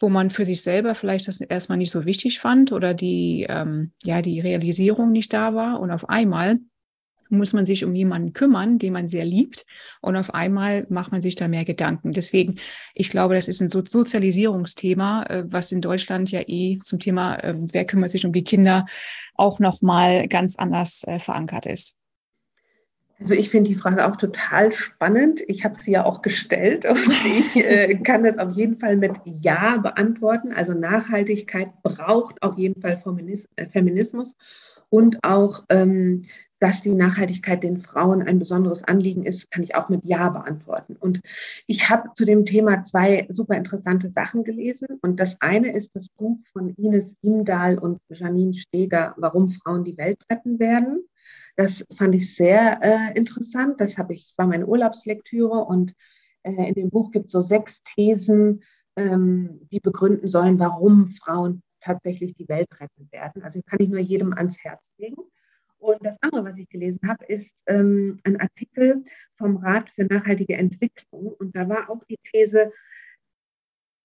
wo 0.00 0.08
man 0.08 0.30
für 0.30 0.46
sich 0.46 0.62
selber 0.62 0.94
vielleicht 0.94 1.28
das 1.28 1.40
erstmal 1.40 1.78
nicht 1.78 1.90
so 1.90 2.06
wichtig 2.06 2.40
fand 2.40 2.72
oder 2.72 2.94
die, 2.94 3.46
ähm, 3.48 3.92
ja, 4.02 4.22
die 4.22 4.40
Realisierung 4.40 5.12
nicht 5.12 5.32
da 5.32 5.54
war. 5.54 5.78
Und 5.78 5.90
auf 5.90 6.08
einmal 6.08 6.58
muss 7.28 7.52
man 7.52 7.64
sich 7.64 7.84
um 7.84 7.94
jemanden 7.94 8.32
kümmern, 8.32 8.78
den 8.78 8.94
man 8.94 9.08
sehr 9.08 9.24
liebt. 9.24 9.64
Und 10.00 10.16
auf 10.16 10.34
einmal 10.34 10.86
macht 10.88 11.12
man 11.12 11.22
sich 11.22 11.36
da 11.36 11.48
mehr 11.48 11.64
Gedanken. 11.64 12.12
Deswegen, 12.12 12.56
ich 12.94 13.10
glaube, 13.10 13.34
das 13.34 13.46
ist 13.46 13.60
ein 13.60 13.68
so 13.68 13.84
Sozialisierungsthema, 13.84 15.24
äh, 15.24 15.44
was 15.46 15.70
in 15.70 15.82
Deutschland 15.82 16.30
ja 16.30 16.40
eh 16.46 16.78
zum 16.82 16.98
Thema, 16.98 17.36
äh, 17.36 17.54
wer 17.56 17.84
kümmert 17.84 18.10
sich 18.10 18.26
um 18.26 18.32
die 18.32 18.42
Kinder, 18.42 18.86
auch 19.34 19.60
nochmal 19.60 20.28
ganz 20.28 20.56
anders 20.56 21.04
äh, 21.06 21.18
verankert 21.18 21.66
ist. 21.66 21.99
Also 23.20 23.34
ich 23.34 23.50
finde 23.50 23.68
die 23.68 23.76
Frage 23.76 24.06
auch 24.06 24.16
total 24.16 24.72
spannend. 24.72 25.42
Ich 25.46 25.64
habe 25.64 25.76
sie 25.76 25.92
ja 25.92 26.04
auch 26.04 26.22
gestellt 26.22 26.86
und 26.86 27.06
ich 27.26 27.56
äh, 27.56 27.94
kann 27.96 28.24
das 28.24 28.38
auf 28.38 28.52
jeden 28.52 28.74
Fall 28.74 28.96
mit 28.96 29.12
Ja 29.24 29.76
beantworten. 29.76 30.52
Also 30.52 30.72
Nachhaltigkeit 30.72 31.68
braucht 31.82 32.42
auf 32.42 32.56
jeden 32.56 32.80
Fall 32.80 32.98
äh, 33.56 33.66
Feminismus 33.66 34.34
und 34.90 35.18
auch, 35.22 35.64
ähm, 35.68 36.26
dass 36.58 36.82
die 36.82 36.94
Nachhaltigkeit 36.94 37.62
den 37.62 37.78
Frauen 37.78 38.22
ein 38.22 38.38
besonderes 38.38 38.84
Anliegen 38.84 39.24
ist, 39.24 39.50
kann 39.50 39.62
ich 39.62 39.74
auch 39.74 39.88
mit 39.88 40.04
Ja 40.04 40.28
beantworten. 40.28 40.94
Und 40.96 41.20
ich 41.66 41.88
habe 41.88 42.10
zu 42.14 42.26
dem 42.26 42.44
Thema 42.44 42.82
zwei 42.82 43.26
super 43.30 43.56
interessante 43.56 44.10
Sachen 44.10 44.44
gelesen. 44.44 44.98
Und 45.00 45.18
das 45.18 45.40
eine 45.40 45.72
ist 45.72 45.96
das 45.96 46.08
Buch 46.10 46.38
von 46.52 46.74
Ines 46.74 47.16
Imdahl 47.22 47.78
und 47.78 47.98
Janine 48.10 48.52
Steger, 48.52 49.14
Warum 49.16 49.50
Frauen 49.50 49.84
die 49.84 49.96
Welt 49.96 50.18
retten 50.30 50.58
werden. 50.58 51.04
Das 51.56 51.84
fand 51.92 52.14
ich 52.14 52.34
sehr 52.34 52.80
äh, 52.82 53.18
interessant. 53.18 53.80
Das 53.80 53.98
habe 53.98 54.14
ich, 54.14 54.26
das 54.26 54.38
war 54.38 54.46
meine 54.46 54.66
Urlaubslektüre 54.66 55.64
und 55.64 55.94
äh, 56.42 56.68
in 56.68 56.74
dem 56.74 56.90
Buch 56.90 57.10
gibt 57.10 57.26
es 57.26 57.32
so 57.32 57.42
sechs 57.42 57.82
Thesen, 57.82 58.62
ähm, 58.96 59.68
die 59.70 59.80
begründen 59.80 60.28
sollen, 60.28 60.58
warum 60.58 61.08
Frauen 61.08 61.62
tatsächlich 61.80 62.34
die 62.34 62.48
Welt 62.48 62.68
retten 62.80 63.08
werden. 63.10 63.42
Also 63.42 63.60
kann 63.64 63.80
ich 63.80 63.88
nur 63.88 64.00
jedem 64.00 64.32
ans 64.32 64.62
Herz 64.62 64.94
legen. 64.98 65.22
Und 65.78 66.04
das 66.04 66.16
andere, 66.20 66.44
was 66.44 66.58
ich 66.58 66.68
gelesen 66.68 67.08
habe, 67.08 67.24
ist 67.24 67.62
ähm, 67.66 68.18
ein 68.24 68.38
Artikel 68.38 69.02
vom 69.38 69.56
Rat 69.56 69.88
für 69.90 70.04
nachhaltige 70.04 70.54
Entwicklung. 70.54 71.28
Und 71.38 71.56
da 71.56 71.68
war 71.68 71.88
auch 71.88 72.04
die 72.04 72.18
These, 72.24 72.70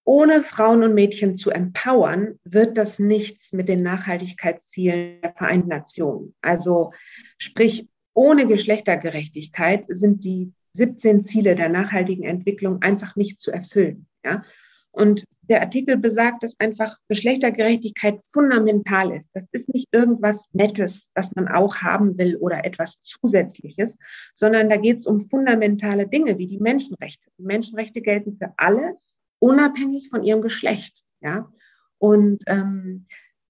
ohne 0.06 0.44
Frauen 0.44 0.84
und 0.84 0.94
Mädchen 0.94 1.34
zu 1.34 1.50
empowern, 1.50 2.38
wird 2.44 2.78
das 2.78 3.00
nichts 3.00 3.52
mit 3.52 3.68
den 3.68 3.82
Nachhaltigkeitszielen 3.82 5.20
der 5.20 5.32
Vereinten 5.32 5.68
Nationen. 5.68 6.34
Also 6.40 6.92
sprich, 7.38 7.88
ohne 8.14 8.46
Geschlechtergerechtigkeit 8.46 9.84
sind 9.88 10.22
die 10.22 10.52
17 10.74 11.22
Ziele 11.22 11.56
der 11.56 11.68
nachhaltigen 11.68 12.24
Entwicklung 12.24 12.82
einfach 12.82 13.16
nicht 13.16 13.40
zu 13.40 13.50
erfüllen. 13.50 14.06
Ja? 14.24 14.44
Und 14.92 15.24
der 15.42 15.60
Artikel 15.60 15.96
besagt, 15.96 16.44
dass 16.44 16.58
einfach 16.60 16.96
Geschlechtergerechtigkeit 17.08 18.22
fundamental 18.22 19.12
ist. 19.12 19.30
Das 19.34 19.46
ist 19.50 19.72
nicht 19.74 19.88
irgendwas 19.90 20.40
Nettes, 20.52 21.06
was 21.14 21.34
man 21.34 21.48
auch 21.48 21.76
haben 21.76 22.16
will 22.16 22.36
oder 22.36 22.64
etwas 22.64 23.02
Zusätzliches, 23.02 23.98
sondern 24.36 24.70
da 24.70 24.76
geht 24.76 24.98
es 24.98 25.06
um 25.06 25.28
fundamentale 25.28 26.06
Dinge 26.06 26.38
wie 26.38 26.46
die 26.46 26.58
Menschenrechte. 26.58 27.28
Die 27.38 27.44
Menschenrechte 27.44 28.00
gelten 28.00 28.36
für 28.38 28.54
alle, 28.56 28.96
unabhängig 29.38 30.08
von 30.08 30.22
ihrem 30.22 30.42
Geschlecht. 30.42 31.02
Ja? 31.20 31.50
Und 31.98 32.42
ähm, 32.46 33.06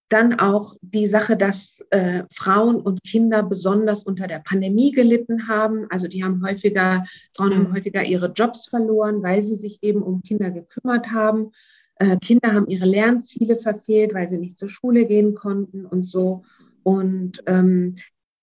dann 0.08 0.38
auch 0.38 0.76
die 0.82 1.08
Sache, 1.08 1.36
dass 1.36 1.84
äh, 1.90 2.22
Frauen 2.32 2.76
und 2.76 3.02
Kinder 3.02 3.42
besonders 3.42 4.04
unter 4.04 4.28
der 4.28 4.38
Pandemie 4.38 4.92
gelitten 4.92 5.48
haben. 5.48 5.86
Also 5.90 6.06
die 6.06 6.22
haben 6.22 6.44
häufiger, 6.46 7.04
Frauen 7.36 7.54
haben 7.54 7.68
mhm. 7.68 7.74
häufiger 7.74 8.04
ihre 8.04 8.30
Jobs 8.32 8.68
verloren, 8.68 9.22
weil 9.22 9.42
sie 9.42 9.56
sich 9.56 9.78
eben 9.82 10.02
um 10.02 10.22
Kinder 10.22 10.50
gekümmert 10.50 11.10
haben. 11.10 11.50
Äh, 11.96 12.18
Kinder 12.18 12.52
haben 12.52 12.68
ihre 12.68 12.84
Lernziele 12.84 13.56
verfehlt, 13.56 14.14
weil 14.14 14.28
sie 14.28 14.38
nicht 14.38 14.58
zur 14.58 14.68
Schule 14.68 15.06
gehen 15.06 15.34
konnten 15.34 15.84
und 15.84 16.04
so. 16.04 16.44
Und 16.84 17.42
ähm, 17.46 17.96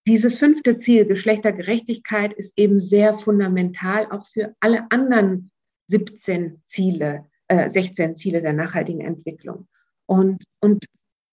dieses 0.06 0.38
fünfte 0.38 0.80
Ziel, 0.80 1.06
Geschlechtergerechtigkeit, 1.06 2.34
ist 2.34 2.54
eben 2.58 2.82
sehr 2.82 3.14
fundamental 3.14 4.08
auch 4.12 4.28
für 4.28 4.54
alle 4.60 4.92
anderen 4.92 5.50
17 5.88 6.62
Ziele, 6.66 7.26
äh, 7.54 7.70
16 7.70 8.16
Ziele 8.16 8.42
der 8.42 8.54
nachhaltigen 8.54 9.02
Entwicklung. 9.02 9.68
Und, 10.06 10.44
und 10.60 10.86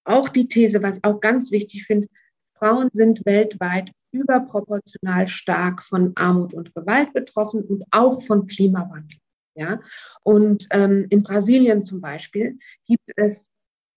auch 0.04 0.28
die 0.28 0.48
These, 0.48 0.82
was 0.82 0.96
ich 0.96 1.04
auch 1.04 1.20
ganz 1.20 1.50
wichtig 1.50 1.84
finde, 1.84 2.08
Frauen 2.54 2.90
sind 2.92 3.24
weltweit 3.24 3.90
überproportional 4.12 5.28
stark 5.28 5.82
von 5.82 6.12
Armut 6.16 6.52
und 6.52 6.74
Gewalt 6.74 7.12
betroffen 7.12 7.62
und 7.64 7.84
auch 7.90 8.22
von 8.22 8.46
Klimawandel. 8.46 9.18
Ja? 9.54 9.80
Und 10.22 10.66
ähm, 10.70 11.06
in 11.10 11.22
Brasilien 11.22 11.82
zum 11.82 12.00
Beispiel 12.00 12.58
gibt 12.86 13.04
es 13.16 13.48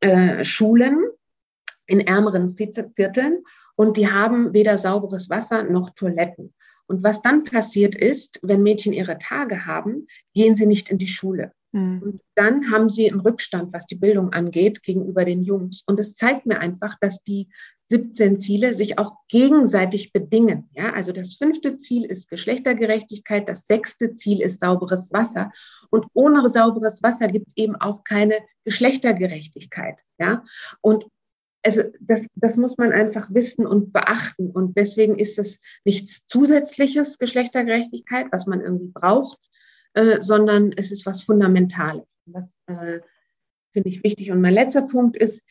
äh, 0.02 0.44
Schulen 0.44 0.98
in 1.88 2.00
ärmeren 2.00 2.56
Vierteln 2.56 3.44
und 3.76 3.98
die 3.98 4.10
haben 4.10 4.54
weder 4.54 4.78
sauberes 4.78 5.30
Wasser 5.30 5.64
noch 5.64 5.90
Toiletten. 5.96 6.54
Und 6.86 7.04
was 7.04 7.22
dann 7.22 7.44
passiert 7.44 7.96
ist, 7.96 8.40
wenn 8.44 8.62
Mädchen 8.62 8.94
ihre 8.94 9.18
Tage 9.18 9.66
haben, 9.66 10.08
gehen 10.34 10.56
sie 10.56 10.66
nicht 10.66 10.90
in 10.90 10.98
die 10.98 11.08
Schule. 11.08 11.54
Mhm. 11.74 12.02
Und 12.02 12.22
dann 12.36 12.72
haben 12.72 12.88
sie 12.88 13.10
einen 13.10 13.20
Rückstand, 13.20 13.74
was 13.74 13.86
die 13.86 13.96
Bildung 13.96 14.32
angeht, 14.32 14.84
gegenüber 14.84 15.26
den 15.26 15.42
Jungs. 15.44 15.84
Und 15.86 16.00
es 16.00 16.14
zeigt 16.14 16.46
mir 16.46 16.60
einfach, 16.60 16.98
dass 17.02 17.24
die 17.24 17.50
17 17.86 18.40
Ziele 18.40 18.74
sich 18.76 18.98
auch 18.98 19.14
gegenseitig 19.28 20.14
bedingen. 20.14 20.70
Ja, 20.74 20.94
also 20.94 21.12
das 21.12 21.36
fünfte 21.36 21.80
Ziel 21.80 22.06
ist 22.06 22.30
Geschlechtergerechtigkeit, 22.30 23.50
das 23.50 23.66
sechste 23.66 24.14
Ziel 24.14 24.42
ist 24.42 24.62
sauberes 24.62 25.12
Wasser. 25.12 25.52
Und 25.90 26.06
ohne 26.14 26.48
sauberes 26.50 27.04
Wasser 27.04 27.28
gibt 27.28 27.50
es 27.50 27.58
eben 27.58 27.76
auch 27.76 28.04
keine 28.04 28.38
Geschlechtergerechtigkeit. 28.64 30.00
Ja, 30.18 30.44
und 30.82 31.06
also 31.66 31.84
das, 32.02 32.26
das 32.36 32.58
muss 32.58 32.78
man 32.78 32.92
einfach 32.92 33.34
wissen 33.34 33.66
und 33.66 33.94
beachten. 33.94 34.52
Und 34.52 34.78
deswegen 34.78 35.18
ist 35.18 35.40
es 35.40 35.60
nichts 35.86 36.26
Zusätzliches, 36.28 37.18
Geschlechtergerechtigkeit, 37.18 38.28
was 38.32 38.46
man 38.48 38.62
irgendwie 38.62 38.92
braucht, 38.94 39.40
äh, 39.94 40.22
sondern 40.22 40.72
es 40.72 40.92
ist 40.92 41.06
was 41.06 41.24
Fundamentales. 41.24 42.16
Das 42.26 42.46
äh, 42.68 43.00
finde 43.72 43.90
ich 43.90 44.04
wichtig. 44.04 44.32
Und 44.32 44.42
mein 44.42 44.54
letzter 44.54 44.84
Punkt 44.84 45.18
ist, 45.18 45.44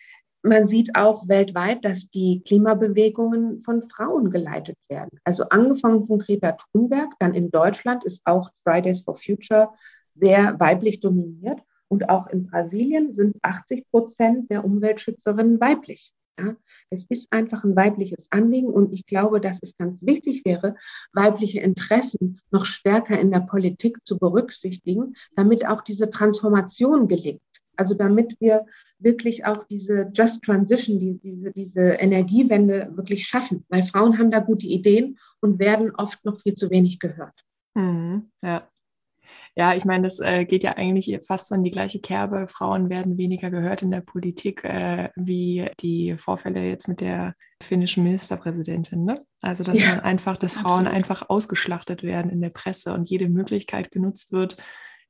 man 0.42 0.66
sieht 0.66 0.96
auch 0.96 1.28
weltweit, 1.28 1.84
dass 1.84 2.11
die 2.11 2.42
Klimabewegungen 2.44 3.62
von 3.62 3.82
Frauen 3.82 4.30
geleitet 4.30 4.76
werden. 4.88 5.20
Also 5.25 5.44
angefangen 5.50 6.06
von 6.06 6.18
Greta 6.18 6.56
Thunberg, 6.72 7.12
dann 7.20 7.34
in 7.34 7.50
Deutschland 7.50 8.04
ist 8.04 8.20
auch 8.25 8.50
Fridays 8.58 9.02
for 9.02 9.16
Future 9.16 9.70
sehr 10.14 10.58
weiblich 10.58 11.00
dominiert. 11.00 11.61
Und 11.88 12.08
auch 12.08 12.26
in 12.26 12.46
Brasilien 12.46 13.12
sind 13.12 13.37
80 13.42 13.88
Prozent 13.90 14.50
der 14.50 14.64
Umweltschützerinnen 14.64 15.61
weiblich. 15.61 16.12
Ja, 16.38 16.56
es 16.88 17.04
ist 17.10 17.30
einfach 17.30 17.62
ein 17.62 17.76
weibliches 17.76 18.32
Anliegen 18.32 18.68
und 18.68 18.92
ich 18.92 19.04
glaube, 19.06 19.40
dass 19.40 19.58
es 19.62 19.76
ganz 19.76 20.02
wichtig 20.02 20.44
wäre, 20.44 20.76
weibliche 21.12 21.60
Interessen 21.60 22.40
noch 22.50 22.64
stärker 22.64 23.18
in 23.18 23.30
der 23.30 23.40
Politik 23.40 23.98
zu 24.04 24.18
berücksichtigen, 24.18 25.14
damit 25.36 25.66
auch 25.66 25.82
diese 25.82 26.08
Transformation 26.08 27.06
gelingt. 27.06 27.42
Also 27.76 27.94
damit 27.94 28.34
wir 28.40 28.64
wirklich 28.98 29.44
auch 29.44 29.64
diese 29.64 30.10
Just 30.14 30.42
Transition, 30.42 30.98
die, 30.98 31.18
diese, 31.18 31.50
diese 31.52 31.80
Energiewende 31.80 32.90
wirklich 32.94 33.26
schaffen, 33.26 33.64
weil 33.68 33.84
Frauen 33.84 34.18
haben 34.18 34.30
da 34.30 34.38
gute 34.38 34.66
Ideen 34.66 35.18
und 35.40 35.58
werden 35.58 35.94
oft 35.94 36.24
noch 36.24 36.40
viel 36.40 36.54
zu 36.54 36.70
wenig 36.70 36.98
gehört. 36.98 37.34
Mhm, 37.74 38.30
ja. 38.42 38.68
Ja, 39.54 39.75
ich 39.75 39.85
meine, 39.85 40.04
das 40.04 40.18
äh, 40.18 40.47
geht 40.47 40.64
ja 40.64 40.76
eigentlich 40.78 41.18
fast 41.26 41.49
so 41.49 41.54
in 41.54 41.62
die 41.62 41.71
gleiche 41.71 42.00
Kerbe. 42.00 42.49
Frauen 42.49 42.88
werden 42.88 43.18
weniger 43.18 43.50
gehört 43.50 43.82
in 43.82 43.90
der 43.90 44.00
Politik, 44.00 44.64
äh, 44.64 45.11
wie 45.14 45.71
die 45.80 46.16
Vorfälle 46.16 46.66
jetzt 46.66 46.88
mit 46.88 47.02
der 47.02 47.35
finnischen 47.62 48.02
Ministerpräsidentin. 48.02 49.04
Ne? 49.04 49.23
Also, 49.42 49.62
dass 49.62 49.78
ja, 49.78 49.88
man 49.88 50.00
einfach, 50.00 50.38
dass 50.38 50.56
absolut. 50.56 50.73
Frauen 50.73 50.87
einfach 50.87 51.28
ausgeschlachtet 51.28 52.02
werden 52.02 52.30
in 52.30 52.40
der 52.40 52.49
Presse 52.49 52.94
und 52.94 53.11
jede 53.11 53.28
Möglichkeit 53.28 53.90
genutzt 53.90 54.32
wird, 54.32 54.56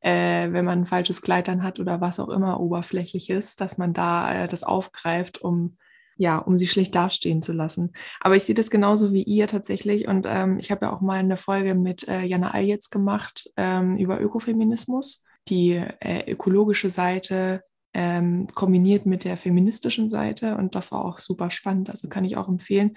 äh, 0.00 0.50
wenn 0.50 0.64
man 0.64 0.80
ein 0.80 0.86
falsches 0.86 1.22
Kleid 1.22 1.46
dann 1.46 1.62
hat 1.62 1.78
oder 1.78 2.00
was 2.00 2.18
auch 2.18 2.28
immer 2.28 2.58
oberflächlich 2.58 3.30
ist, 3.30 3.60
dass 3.60 3.78
man 3.78 3.92
da 3.92 4.44
äh, 4.44 4.48
das 4.48 4.64
aufgreift, 4.64 5.40
um 5.40 5.76
ja, 6.16 6.38
um 6.38 6.56
sie 6.56 6.66
schlecht 6.66 6.94
dastehen 6.94 7.42
zu 7.42 7.52
lassen. 7.52 7.92
Aber 8.20 8.36
ich 8.36 8.44
sehe 8.44 8.54
das 8.54 8.70
genauso 8.70 9.12
wie 9.12 9.22
ihr 9.22 9.48
tatsächlich. 9.48 10.08
Und 10.08 10.26
ähm, 10.28 10.58
ich 10.58 10.70
habe 10.70 10.86
ja 10.86 10.92
auch 10.92 11.00
mal 11.00 11.18
eine 11.18 11.36
Folge 11.36 11.74
mit 11.74 12.08
äh, 12.08 12.22
Jana 12.22 12.54
Ay 12.54 12.64
jetzt 12.64 12.90
gemacht 12.90 13.50
ähm, 13.56 13.96
über 13.96 14.20
Ökofeminismus, 14.20 15.24
die 15.48 15.72
äh, 15.72 16.30
ökologische 16.30 16.90
Seite 16.90 17.62
ähm, 17.94 18.46
kombiniert 18.54 19.06
mit 19.06 19.24
der 19.24 19.36
feministischen 19.36 20.08
Seite. 20.08 20.56
Und 20.56 20.74
das 20.74 20.92
war 20.92 21.04
auch 21.04 21.18
super 21.18 21.50
spannend. 21.50 21.90
Also 21.90 22.08
kann 22.08 22.24
ich 22.24 22.36
auch 22.36 22.48
empfehlen, 22.48 22.96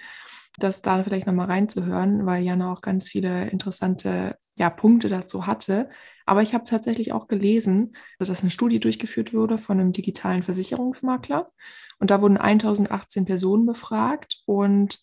das 0.58 0.82
da 0.82 1.02
vielleicht 1.02 1.26
nochmal 1.26 1.46
reinzuhören, 1.46 2.24
weil 2.26 2.42
Jana 2.42 2.72
auch 2.72 2.80
ganz 2.80 3.08
viele 3.08 3.48
interessante 3.48 4.36
ja, 4.56 4.70
Punkte 4.70 5.08
dazu 5.08 5.46
hatte. 5.46 5.90
Aber 6.24 6.42
ich 6.42 6.54
habe 6.54 6.64
tatsächlich 6.64 7.12
auch 7.12 7.28
gelesen, 7.28 7.94
dass 8.18 8.42
eine 8.42 8.50
Studie 8.50 8.80
durchgeführt 8.80 9.32
wurde 9.32 9.58
von 9.58 9.78
einem 9.78 9.92
digitalen 9.92 10.42
Versicherungsmakler. 10.42 11.52
Und 11.98 12.10
da 12.10 12.20
wurden 12.20 12.36
1018 12.36 13.24
Personen 13.24 13.66
befragt 13.66 14.42
und 14.46 15.00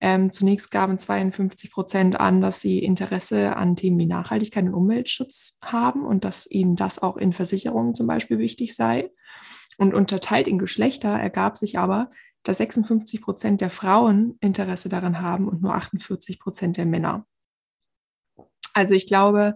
ähm, 0.00 0.30
zunächst 0.30 0.70
gaben 0.70 0.98
52 0.98 1.70
Prozent 1.70 2.20
an, 2.20 2.42
dass 2.42 2.60
sie 2.60 2.80
Interesse 2.80 3.56
an 3.56 3.76
Themen 3.76 3.98
wie 3.98 4.06
Nachhaltigkeit 4.06 4.64
und 4.64 4.74
Umweltschutz 4.74 5.58
haben 5.62 6.04
und 6.04 6.24
dass 6.24 6.50
ihnen 6.50 6.76
das 6.76 6.98
auch 7.02 7.16
in 7.16 7.32
Versicherungen 7.32 7.94
zum 7.94 8.06
Beispiel 8.06 8.38
wichtig 8.38 8.74
sei. 8.74 9.10
Und 9.78 9.94
unterteilt 9.94 10.48
in 10.48 10.58
Geschlechter 10.58 11.08
ergab 11.08 11.56
sich 11.56 11.78
aber, 11.78 12.10
dass 12.42 12.58
56 12.58 13.22
Prozent 13.22 13.60
der 13.60 13.70
Frauen 13.70 14.36
Interesse 14.40 14.88
daran 14.88 15.20
haben 15.20 15.48
und 15.48 15.62
nur 15.62 15.74
48 15.74 16.38
Prozent 16.38 16.76
der 16.76 16.86
Männer. 16.86 17.26
Also 18.74 18.94
ich 18.94 19.06
glaube, 19.06 19.54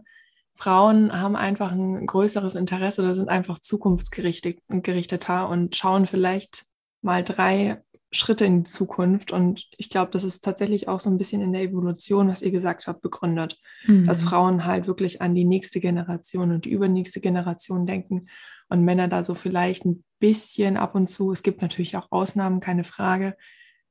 Frauen 0.53 1.13
haben 1.13 1.37
einfach 1.37 1.73
ein 1.73 2.07
größeres 2.07 2.55
Interesse 2.55 3.03
oder 3.03 3.15
sind 3.15 3.29
einfach 3.29 3.59
zukunftsgerichteter 3.59 5.49
und 5.49 5.77
schauen 5.77 6.07
vielleicht 6.07 6.70
mal 7.03 7.25
drei 7.25 7.83
Schritte 8.13 8.45
in 8.45 8.65
die 8.65 8.71
Zukunft. 8.71 9.33
Und 9.33 9.67
ich 9.77 9.89
glaube, 9.89 10.11
das 10.11 10.25
ist 10.25 10.43
tatsächlich 10.43 10.89
auch 10.89 11.01
so 11.01 11.11
ein 11.11 11.19
bisschen 11.19 11.43
in 11.43 11.53
der 11.53 11.63
Evolution, 11.63 12.29
was 12.29 12.43
ihr 12.43 12.51
gesagt 12.51 12.87
habt, 12.87 13.03
begründet, 13.03 13.59
mhm. 13.87 14.07
dass 14.07 14.25
Frauen 14.25 14.65
halt 14.65 14.87
wirklich 14.87 15.23
an 15.23 15.35
die 15.35 15.45
nächste 15.45 15.81
Generation 15.81 16.51
und 16.51 16.65
die 16.65 16.71
übernächste 16.71 17.21
Generation 17.21 17.87
denken 17.87 18.27
und 18.69 18.85
Männer 18.85 19.09
da 19.09 19.23
so 19.23 19.35
vielleicht 19.35 19.85
ein 19.85 20.05
bisschen 20.19 20.77
ab 20.77 20.95
und 20.95 21.11
zu, 21.11 21.33
es 21.33 21.43
gibt 21.43 21.63
natürlich 21.63 21.97
auch 21.97 22.09
Ausnahmen, 22.11 22.61
keine 22.61 22.85
Frage, 22.85 23.37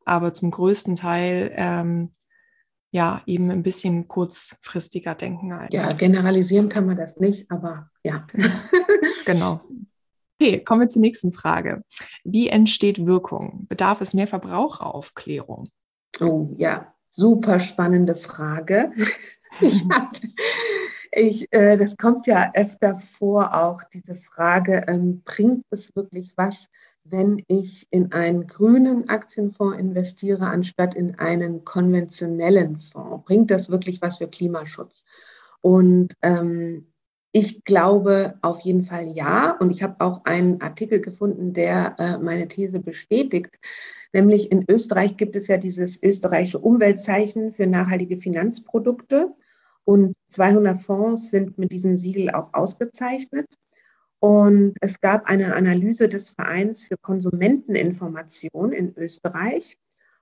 aber 0.05 0.33
zum 0.33 0.51
größten 0.51 0.95
Teil 0.95 1.51
ähm, 1.55 2.11
ja 2.91 3.21
eben 3.25 3.51
ein 3.51 3.63
bisschen 3.63 4.07
kurzfristiger 4.07 5.15
denken. 5.15 5.53
Halt. 5.53 5.73
Ja, 5.73 5.89
generalisieren 5.89 6.69
kann 6.69 6.85
man 6.85 6.97
das 6.97 7.17
nicht, 7.17 7.49
aber 7.51 7.89
ja. 8.03 8.25
Genau. 8.31 8.49
genau. 9.25 9.61
Okay, 10.41 10.63
kommen 10.63 10.81
wir 10.81 10.89
zur 10.89 11.01
nächsten 11.01 11.33
Frage. 11.33 11.83
Wie 12.23 12.47
entsteht 12.47 13.05
Wirkung? 13.05 13.65
Bedarf 13.67 13.99
es 13.99 14.13
mehr 14.13 14.27
Verbraucheraufklärung? 14.27 15.67
Oh 16.21 16.53
ja, 16.57 16.93
super 17.09 17.59
spannende 17.59 18.15
Frage. 18.15 18.93
ich, 21.11 21.51
äh, 21.51 21.75
das 21.77 21.97
kommt 21.97 22.25
ja 22.25 22.53
öfter 22.53 22.99
vor, 22.99 23.53
auch 23.53 23.83
diese 23.93 24.15
Frage, 24.15 24.85
ähm, 24.87 25.23
bringt 25.25 25.65
es 25.71 25.93
wirklich 25.93 26.31
was, 26.37 26.69
wenn 27.03 27.43
ich 27.47 27.87
in 27.89 28.13
einen 28.13 28.47
grünen 28.47 29.09
Aktienfonds 29.09 29.77
investiere, 29.77 30.47
anstatt 30.47 30.95
in 30.95 31.19
einen 31.19 31.65
konventionellen 31.65 32.77
Fonds? 32.77 33.25
Bringt 33.25 33.51
das 33.51 33.69
wirklich 33.69 34.01
was 34.01 34.19
für 34.19 34.29
Klimaschutz? 34.29 35.03
Und 35.59 36.13
ähm, 36.21 36.87
ich 37.31 37.63
glaube 37.63 38.37
auf 38.41 38.59
jeden 38.61 38.85
Fall 38.85 39.07
ja. 39.07 39.51
Und 39.59 39.71
ich 39.71 39.83
habe 39.83 39.95
auch 39.99 40.25
einen 40.25 40.61
Artikel 40.61 40.99
gefunden, 40.99 41.53
der 41.53 41.95
äh, 41.99 42.17
meine 42.17 42.47
These 42.47 42.79
bestätigt. 42.79 43.51
Nämlich 44.13 44.51
in 44.51 44.65
Österreich 44.67 45.17
gibt 45.17 45.35
es 45.35 45.47
ja 45.47 45.57
dieses 45.57 46.01
österreichische 46.01 46.59
Umweltzeichen 46.59 47.51
für 47.51 47.67
nachhaltige 47.67 48.17
Finanzprodukte. 48.17 49.33
Und 49.83 50.13
200 50.29 50.77
Fonds 50.77 51.29
sind 51.29 51.57
mit 51.57 51.71
diesem 51.71 51.97
Siegel 51.97 52.31
auch 52.31 52.53
ausgezeichnet. 52.53 53.47
Und 54.19 54.75
es 54.81 54.99
gab 54.99 55.25
eine 55.25 55.55
Analyse 55.55 56.09
des 56.09 56.31
Vereins 56.31 56.83
für 56.83 56.97
Konsumenteninformation 56.97 58.73
in 58.73 58.95
Österreich. 58.97 59.77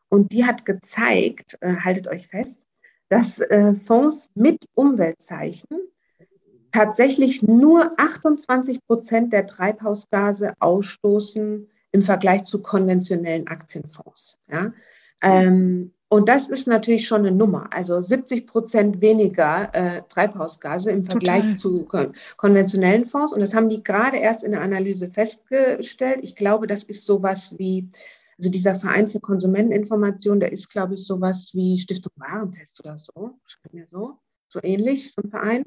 Und 0.09 0.31
die 0.31 0.45
hat 0.45 0.65
gezeigt, 0.65 1.57
äh, 1.61 1.77
haltet 1.77 2.07
euch 2.07 2.27
fest, 2.27 2.57
dass 3.09 3.39
äh, 3.39 3.73
Fonds 3.73 4.29
mit 4.35 4.65
Umweltzeichen 4.73 5.79
tatsächlich 6.77 7.41
nur 7.41 7.93
28 7.98 8.86
Prozent 8.86 9.34
der 9.34 9.48
Treibhausgase 9.48 10.53
ausstoßen 10.60 11.67
im 11.91 12.03
Vergleich 12.03 12.43
zu 12.43 12.62
konventionellen 12.62 13.48
Aktienfonds. 13.48 14.38
Ja? 14.48 14.74
Ähm, 15.24 15.91
und 16.07 16.29
das 16.29 16.48
ist 16.48 16.67
natürlich 16.67 17.07
schon 17.07 17.25
eine 17.25 17.31
Nummer. 17.31 17.69
Also 17.74 18.00
70 18.00 18.46
Prozent 18.46 19.01
weniger 19.01 19.74
äh, 19.74 20.03
Treibhausgase 20.07 20.91
im 20.91 21.03
Vergleich 21.03 21.41
Total. 21.41 21.57
zu 21.57 21.86
kon 21.86 22.13
konventionellen 22.38 23.07
Fonds. 23.07 23.34
Und 23.34 23.39
das 23.39 23.55
haben 23.55 23.69
die 23.69 23.84
gerade 23.84 24.17
erst 24.17 24.43
in 24.43 24.51
der 24.51 24.62
Analyse 24.62 25.10
festgestellt. 25.10 26.19
Ich 26.22 26.36
glaube, 26.36 26.67
das 26.67 26.84
ist 26.84 27.07
sowas 27.07 27.55
wie, 27.57 27.89
also 28.38 28.51
dieser 28.51 28.75
Verein 28.75 29.10
für 29.10 29.19
Konsumenteninformation, 29.19 30.39
der 30.39 30.51
ist, 30.51 30.69
glaube 30.69 30.93
ich, 30.93 31.07
sowas 31.07 31.50
wie 31.55 31.79
Stiftung 31.79 32.13
Warentest 32.17 32.79
oder 32.79 33.00
so. 33.00 33.31
Schreibt 33.48 33.74
mir 33.74 33.88
so, 33.89 34.19
so 34.48 34.60
ähnlich, 34.62 35.12
so 35.12 35.24
ein 35.24 35.31
Verein. 35.31 35.65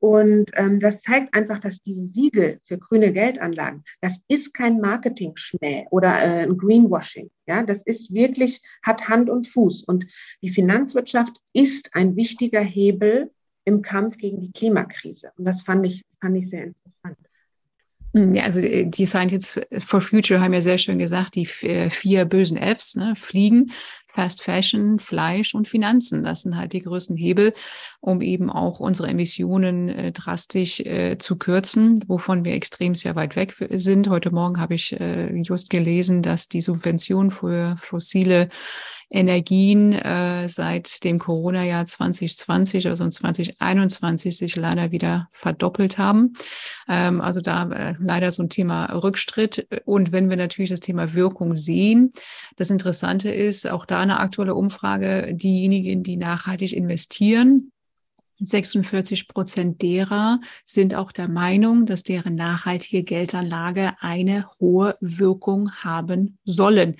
Und 0.00 0.50
ähm, 0.54 0.80
das 0.80 1.02
zeigt 1.02 1.34
einfach, 1.34 1.58
dass 1.58 1.82
diese 1.82 2.06
Siegel 2.06 2.58
für 2.64 2.78
grüne 2.78 3.12
Geldanlagen, 3.12 3.84
das 4.00 4.18
ist 4.28 4.54
kein 4.54 4.80
Marketing-Schmäh 4.80 5.86
oder 5.90 6.18
äh, 6.18 6.42
ein 6.42 6.56
Greenwashing. 6.56 7.30
Ja, 7.46 7.62
das 7.62 7.82
ist 7.82 8.12
wirklich, 8.14 8.62
hat 8.82 9.08
Hand 9.08 9.28
und 9.28 9.46
Fuß. 9.46 9.84
Und 9.84 10.06
die 10.42 10.48
Finanzwirtschaft 10.48 11.36
ist 11.52 11.94
ein 11.94 12.16
wichtiger 12.16 12.62
Hebel 12.62 13.30
im 13.64 13.82
Kampf 13.82 14.16
gegen 14.16 14.40
die 14.40 14.52
Klimakrise. 14.52 15.32
Und 15.36 15.44
das 15.44 15.60
fand 15.62 15.86
ich, 15.86 16.02
fand 16.18 16.36
ich 16.36 16.48
sehr 16.48 16.64
interessant. 16.64 17.18
Hm, 18.14 18.34
ja, 18.34 18.44
also 18.44 18.60
äh, 18.60 18.86
die 18.86 19.06
Scientists 19.06 19.60
for 19.78 20.00
Future 20.00 20.40
haben 20.40 20.54
ja 20.54 20.60
sehr 20.60 20.78
schön 20.78 20.98
gesagt, 20.98 21.36
die 21.36 21.46
äh, 21.62 21.90
vier 21.90 22.24
bösen 22.24 22.56
Fs, 22.56 22.96
ne, 22.96 23.14
Fliegen, 23.16 23.72
Fast 24.14 24.42
Fashion, 24.42 24.98
Fleisch 24.98 25.54
und 25.54 25.68
Finanzen. 25.68 26.22
Das 26.22 26.42
sind 26.42 26.56
halt 26.56 26.72
die 26.72 26.82
größten 26.82 27.16
Hebel, 27.16 27.54
um 28.00 28.20
eben 28.20 28.50
auch 28.50 28.80
unsere 28.80 29.08
Emissionen 29.08 29.88
äh, 29.88 30.12
drastisch 30.12 30.80
äh, 30.80 31.18
zu 31.18 31.36
kürzen, 31.36 32.00
wovon 32.08 32.44
wir 32.44 32.54
extrem 32.54 32.94
sehr 32.94 33.16
weit 33.16 33.36
weg 33.36 33.54
sind. 33.70 34.08
Heute 34.08 34.30
Morgen 34.30 34.60
habe 34.60 34.74
ich 34.74 34.98
äh, 34.98 35.32
just 35.42 35.70
gelesen, 35.70 36.22
dass 36.22 36.48
die 36.48 36.60
Subvention 36.60 37.30
für 37.30 37.76
fossile 37.80 38.48
Energien 39.10 39.92
äh, 39.92 40.48
seit 40.48 41.02
dem 41.02 41.18
Corona-Jahr 41.18 41.84
2020, 41.84 42.86
also 42.86 43.08
2021, 43.08 44.36
sich 44.36 44.54
leider 44.54 44.92
wieder 44.92 45.28
verdoppelt 45.32 45.98
haben. 45.98 46.32
Ähm, 46.88 47.20
also 47.20 47.40
da 47.40 47.68
äh, 47.70 47.94
leider 47.98 48.30
so 48.30 48.44
ein 48.44 48.48
Thema 48.48 48.86
Rückschritt. 48.86 49.66
Und 49.84 50.12
wenn 50.12 50.30
wir 50.30 50.36
natürlich 50.36 50.70
das 50.70 50.80
Thema 50.80 51.12
Wirkung 51.14 51.56
sehen, 51.56 52.12
das 52.56 52.70
Interessante 52.70 53.30
ist, 53.30 53.68
auch 53.68 53.84
da 53.84 53.98
eine 53.98 54.20
aktuelle 54.20 54.54
Umfrage, 54.54 55.34
diejenigen, 55.34 56.04
die 56.04 56.16
nachhaltig 56.16 56.72
investieren, 56.72 57.72
46 58.40 59.28
Prozent 59.28 59.82
derer 59.82 60.40
sind 60.64 60.94
auch 60.94 61.12
der 61.12 61.28
Meinung, 61.28 61.86
dass 61.86 62.02
deren 62.02 62.34
nachhaltige 62.34 63.02
Geldanlage 63.02 63.94
eine 64.00 64.48
hohe 64.58 64.96
Wirkung 65.00 65.70
haben 65.72 66.38
sollen. 66.44 66.96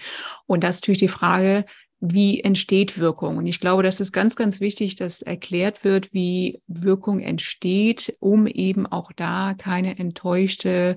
Und 0.46 0.62
das 0.62 0.77
ist 0.77 0.83
natürlich 0.83 0.99
die 0.99 1.09
Frage, 1.09 1.64
wie 2.01 2.41
entsteht 2.41 2.99
Wirkung? 2.99 3.37
Und 3.37 3.47
ich 3.47 3.61
glaube, 3.61 3.83
das 3.83 4.01
ist 4.01 4.13
ganz, 4.13 4.35
ganz 4.35 4.61
wichtig, 4.61 4.97
dass 4.97 5.23
erklärt 5.23 5.85
wird, 5.85 6.15
wie 6.15 6.63
Wirkung 6.67 7.21
entsteht, 7.21 8.17
um 8.21 8.47
eben 8.47 8.87
auch 8.87 9.13
da 9.13 9.55
keine 9.55 9.99
enttäuschte 9.99 10.97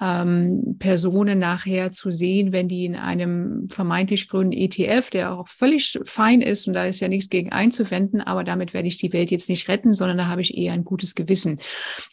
ähm, 0.00 0.76
Personen 0.78 1.38
nachher 1.40 1.90
zu 1.90 2.10
sehen, 2.10 2.52
wenn 2.52 2.68
die 2.68 2.84
in 2.84 2.94
einem 2.94 3.68
vermeintlich 3.70 4.28
grünen 4.28 4.52
ETF, 4.52 5.10
der 5.10 5.32
auch 5.32 5.48
völlig 5.48 5.98
fein 6.04 6.42
ist 6.42 6.68
und 6.68 6.74
da 6.74 6.84
ist 6.84 7.00
ja 7.00 7.08
nichts 7.08 7.28
gegen 7.28 7.50
einzuwenden, 7.50 8.20
aber 8.20 8.44
damit 8.44 8.72
werde 8.72 8.86
ich 8.86 8.98
die 8.98 9.12
Welt 9.12 9.30
jetzt 9.30 9.48
nicht 9.48 9.68
retten, 9.68 9.92
sondern 9.92 10.18
da 10.18 10.26
habe 10.28 10.42
ich 10.42 10.56
eher 10.56 10.74
ein 10.74 10.84
gutes 10.84 11.14
Gewissen. 11.14 11.60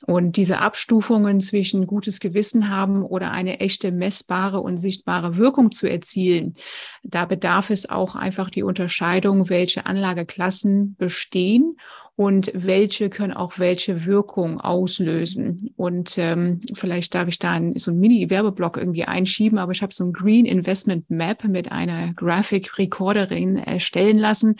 Und 0.08 0.38
diese 0.38 0.60
Abstufungen 0.60 1.40
zwischen 1.40 1.86
gutes 1.86 2.20
Gewissen 2.20 2.70
haben 2.70 3.04
oder 3.04 3.32
eine 3.32 3.60
echte 3.60 3.92
messbare 3.92 4.60
und 4.60 4.78
sichtbare 4.78 5.38
Wirkung 5.38 5.72
zu 5.72 5.88
erzielen, 5.88 6.56
da 7.04 7.26
bedarf 7.26 7.70
es 7.70 7.90
auch 7.90 8.16
einfach 8.16 8.50
die 8.50 8.64
Unterscheidung, 8.64 9.50
welche 9.50 9.86
Anlageklassen 9.86 10.96
bestehen 10.98 11.76
und 12.18 12.52
welche 12.56 13.12
können 13.12 13.32
auch 13.32 13.60
welche 13.60 14.08
Wirkung 14.08 14.60
auslösen. 14.60 15.70
Und 15.76 16.18
ähm, 16.18 16.62
vielleicht 16.74 17.14
darf 17.14 17.28
ich 17.28 17.38
da 17.38 17.52
ein, 17.52 17.78
so 17.78 17.92
ein 17.92 18.00
Mini-Werbeblock 18.00 18.76
irgendwie 18.76 19.04
einschieben, 19.04 19.60
aber 19.60 19.72
ich 19.72 19.84
habe 19.84 19.94
so 19.94 20.04
ein 20.04 20.14
Green 20.14 20.48
Investment 20.48 21.08
Map 21.12 21.44
mit 21.44 21.72
einer 21.72 22.14
Graphic 22.16 22.80
Recorderin 22.80 23.58
erstellen 23.58 24.18
lassen, 24.18 24.56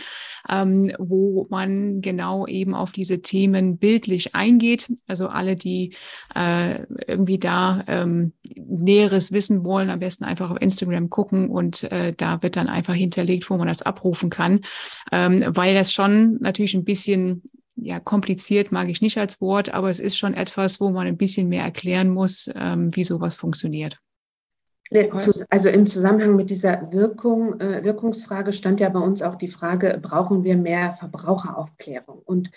ähm, 0.48 0.92
wo 1.00 1.48
man 1.50 2.02
genau 2.02 2.46
eben 2.46 2.76
auf 2.76 2.92
diese 2.92 3.24
Themen 3.24 3.80
bildlich 3.80 4.36
eingeht. 4.36 4.94
Also 5.08 5.28
alle, 5.28 5.56
die 5.56 5.96
äh, 6.36 6.84
irgendwie 7.08 7.40
da 7.40 7.84
ähm, 7.88 8.34
Näheres 8.44 9.32
wissen 9.32 9.64
wollen, 9.64 9.90
am 9.90 9.98
besten 10.00 10.26
einfach 10.26 10.52
auf 10.52 10.62
Instagram 10.62 11.10
gucken 11.10 11.50
und 11.50 11.92
äh, 11.92 12.14
da 12.16 12.44
wird 12.44 12.56
dann 12.56 12.68
einfach 12.68 12.94
hinterlegt, 12.94 13.50
wo 13.50 13.58
man 13.58 13.68
das 13.68 13.82
abrufen 13.82 14.30
kann, 14.30 14.62
ähm, 15.12 15.44
weil 15.48 15.74
das 15.74 15.92
schon 15.92 16.38
natürlich 16.40 16.76
ein 16.76 16.86
bisschen 16.86 17.47
ja, 17.78 18.00
kompliziert 18.00 18.72
mag 18.72 18.90
ich 18.90 19.02
nicht 19.02 19.18
als 19.18 19.40
Wort, 19.40 19.74
aber 19.74 19.90
es 19.90 20.00
ist 20.00 20.18
schon 20.18 20.34
etwas, 20.34 20.82
wo 20.82 20.90
man 20.90 21.08
ein 21.08 21.18
bisschen 21.18 21.48
mehr 21.48 21.64
erklären 21.64 22.10
muss, 22.10 22.50
ähm, 22.56 22.96
wie 22.96 23.04
sowas 23.04 23.36
funktioniert. 23.36 24.00
Also 25.50 25.70
im 25.70 25.86
Zusammenhang 25.88 26.36
mit 26.36 26.50
dieser 26.50 26.92
Wirkung, 26.92 27.60
äh, 27.60 27.84
Wirkungsfrage 27.84 28.54
stand 28.54 28.80
ja 28.80 28.90
bei 28.90 29.00
uns 29.00 29.22
auch 29.22 29.36
die 29.36 29.50
Frage, 29.50 30.00
brauchen 30.02 30.44
wir 30.44 30.56
mehr 30.56 30.94
Verbraucheraufklärung? 30.94 32.22
Und, 32.24 32.52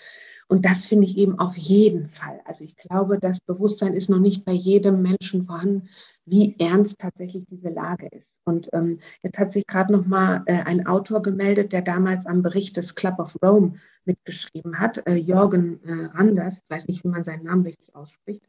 und 0.51 0.65
das 0.65 0.83
finde 0.83 1.07
ich 1.07 1.17
eben 1.17 1.39
auf 1.39 1.55
jeden 1.55 2.09
Fall. 2.09 2.41
Also 2.43 2.65
ich 2.65 2.75
glaube, 2.75 3.17
das 3.17 3.39
Bewusstsein 3.39 3.93
ist 3.93 4.09
noch 4.09 4.19
nicht 4.19 4.43
bei 4.43 4.51
jedem 4.51 5.01
Menschen 5.01 5.43
vorhanden, 5.43 5.87
wie 6.25 6.57
ernst 6.59 6.99
tatsächlich 6.99 7.45
diese 7.49 7.69
Lage 7.69 8.09
ist. 8.11 8.37
Und 8.43 8.67
ähm, 8.73 8.99
jetzt 9.23 9.37
hat 9.39 9.53
sich 9.53 9.65
gerade 9.65 9.93
noch 9.93 10.05
mal 10.05 10.43
äh, 10.47 10.61
ein 10.63 10.85
Autor 10.87 11.21
gemeldet, 11.21 11.71
der 11.71 11.81
damals 11.81 12.25
am 12.25 12.41
Bericht 12.41 12.75
des 12.75 12.95
Club 12.95 13.19
of 13.19 13.37
Rome 13.41 13.75
mitgeschrieben 14.03 14.77
hat, 14.77 15.01
äh, 15.07 15.15
Jorgen 15.15 15.79
äh, 15.85 16.17
Randers, 16.17 16.57
ich 16.57 16.69
weiß 16.69 16.87
nicht, 16.89 17.05
wie 17.05 17.09
man 17.09 17.23
seinen 17.23 17.45
Namen 17.45 17.63
richtig 17.63 17.95
ausspricht. 17.95 18.43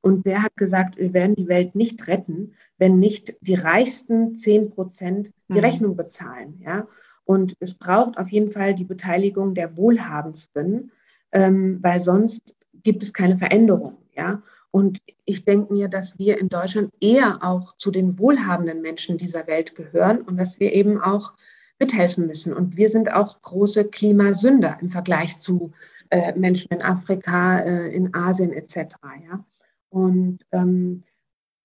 Und 0.00 0.26
der 0.26 0.42
hat 0.42 0.56
gesagt, 0.56 0.96
wir 0.96 1.12
werden 1.12 1.36
die 1.36 1.46
Welt 1.46 1.76
nicht 1.76 2.08
retten, 2.08 2.54
wenn 2.78 2.98
nicht 2.98 3.32
die 3.42 3.54
reichsten 3.54 4.34
10 4.34 4.70
Prozent 4.70 5.30
die 5.48 5.52
mhm. 5.52 5.60
Rechnung 5.60 5.96
bezahlen. 5.96 6.60
Ja? 6.64 6.88
Und 7.24 7.54
es 7.60 7.74
braucht 7.74 8.18
auf 8.18 8.26
jeden 8.30 8.50
Fall 8.50 8.74
die 8.74 8.82
Beteiligung 8.82 9.54
der 9.54 9.76
Wohlhabendsten, 9.76 10.90
ähm, 11.34 11.80
weil 11.82 12.00
sonst 12.00 12.56
gibt 12.82 13.02
es 13.02 13.12
keine 13.12 13.36
Veränderung. 13.36 13.98
Ja? 14.16 14.42
Und 14.70 15.02
ich 15.24 15.44
denke 15.44 15.72
mir, 15.72 15.88
dass 15.88 16.18
wir 16.18 16.38
in 16.38 16.48
Deutschland 16.48 16.90
eher 17.00 17.38
auch 17.42 17.76
zu 17.76 17.90
den 17.90 18.18
wohlhabenden 18.18 18.80
Menschen 18.80 19.18
dieser 19.18 19.46
Welt 19.46 19.74
gehören 19.74 20.22
und 20.22 20.38
dass 20.38 20.58
wir 20.58 20.72
eben 20.72 21.00
auch 21.00 21.34
mithelfen 21.78 22.26
müssen. 22.26 22.54
Und 22.54 22.76
wir 22.76 22.88
sind 22.88 23.12
auch 23.12 23.42
große 23.42 23.84
Klimasünder 23.84 24.78
im 24.80 24.90
Vergleich 24.90 25.38
zu 25.38 25.72
äh, 26.10 26.32
Menschen 26.38 26.70
in 26.70 26.82
Afrika, 26.82 27.58
äh, 27.58 27.94
in 27.94 28.14
Asien 28.14 28.52
etc. 28.52 28.96
Ja? 29.28 29.44
Und, 29.90 30.40
ähm, 30.52 31.02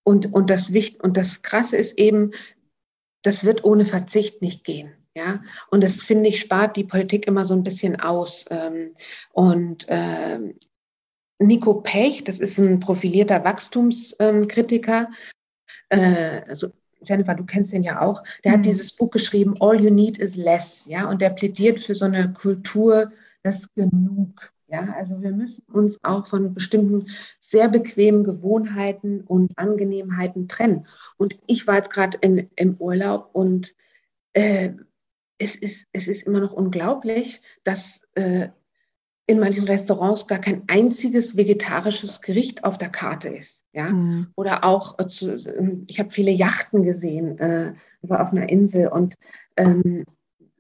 und, 0.04 0.34
und, 0.34 0.50
das 0.50 0.74
Wicht 0.74 1.02
und 1.02 1.18
das 1.18 1.42
Krasse 1.42 1.78
ist 1.78 1.98
eben, 2.00 2.32
das 3.22 3.44
wird 3.44 3.64
ohne 3.64 3.86
Verzicht 3.86 4.42
nicht 4.42 4.64
gehen. 4.64 4.92
Ja, 5.20 5.44
und 5.70 5.84
das 5.84 6.02
finde 6.02 6.30
ich, 6.30 6.40
spart 6.40 6.78
die 6.78 6.86
Politik 6.86 7.28
immer 7.28 7.44
so 7.44 7.54
ein 7.54 7.64
bisschen 7.64 8.00
aus. 8.00 8.46
Ähm, 8.50 8.96
und 9.34 9.86
ähm, 9.90 10.56
Nico 11.40 11.82
Pech, 11.82 12.24
das 12.24 12.40
ist 12.40 12.58
ein 12.58 12.80
profilierter 12.80 13.44
Wachstumskritiker, 13.44 15.10
äh, 15.90 16.42
also 16.48 16.70
Jennifer, 17.02 17.36
du 17.36 17.46
kennst 17.46 17.74
den 17.74 17.84
ja 17.84 18.00
auch, 18.02 18.24
der 18.46 18.54
mhm. 18.54 18.58
hat 18.58 18.66
dieses 18.66 18.94
Buch 18.94 19.10
geschrieben, 19.10 19.56
All 19.60 19.82
You 19.82 19.90
Need 19.90 20.18
is 20.20 20.38
Less, 20.38 20.84
ja, 20.86 21.10
und 21.10 21.22
der 21.22 21.32
plädiert 21.32 21.82
für 21.82 21.96
so 21.96 22.06
eine 22.06 22.32
Kultur 22.32 23.12
des 23.44 23.68
Genug, 23.76 24.54
Ja, 24.68 24.96
also 24.98 25.22
wir 25.22 25.32
müssen 25.32 25.64
uns 25.74 26.02
auch 26.02 26.28
von 26.28 26.54
bestimmten 26.54 27.08
sehr 27.42 27.68
bequemen 27.68 28.24
Gewohnheiten 28.24 29.22
und 29.22 29.58
Angenehmheiten 29.58 30.48
trennen. 30.48 30.88
Und 31.18 31.38
ich 31.46 31.68
war 31.68 31.76
jetzt 31.76 31.92
gerade 31.92 32.18
im 32.22 32.76
Urlaub 32.78 33.32
und 33.34 33.74
äh, 34.34 34.72
es, 35.40 35.56
ist, 35.56 35.86
es 35.94 36.08
ist 36.08 36.24
immer 36.24 36.40
noch 36.40 36.54
unglaublich, 36.54 37.42
dass 37.64 38.02
äh, 38.14 38.50
in 39.26 39.40
manchen 39.40 39.66
Restaurants 39.66 40.28
gar 40.28 40.40
kein 40.40 40.64
einziges 40.68 41.36
vegetarisches 41.36 42.22
Gericht 42.22 42.64
auf 42.64 42.78
der 42.78 42.90
Karte 42.90 43.30
ist. 43.30 43.64
Ja? 43.74 43.90
Mhm. 43.90 44.28
Oder 44.36 44.64
auch, 44.64 45.00
äh, 45.00 45.08
zu, 45.08 45.84
ich 45.88 46.00
habe 46.00 46.12
viele 46.12 46.32
Yachten 46.32 46.84
gesehen, 46.84 47.40
äh, 47.40 47.74
war 48.02 48.22
auf 48.22 48.32
einer 48.32 48.50
Insel 48.50 48.88
und 48.88 49.16
ähm, 49.58 50.06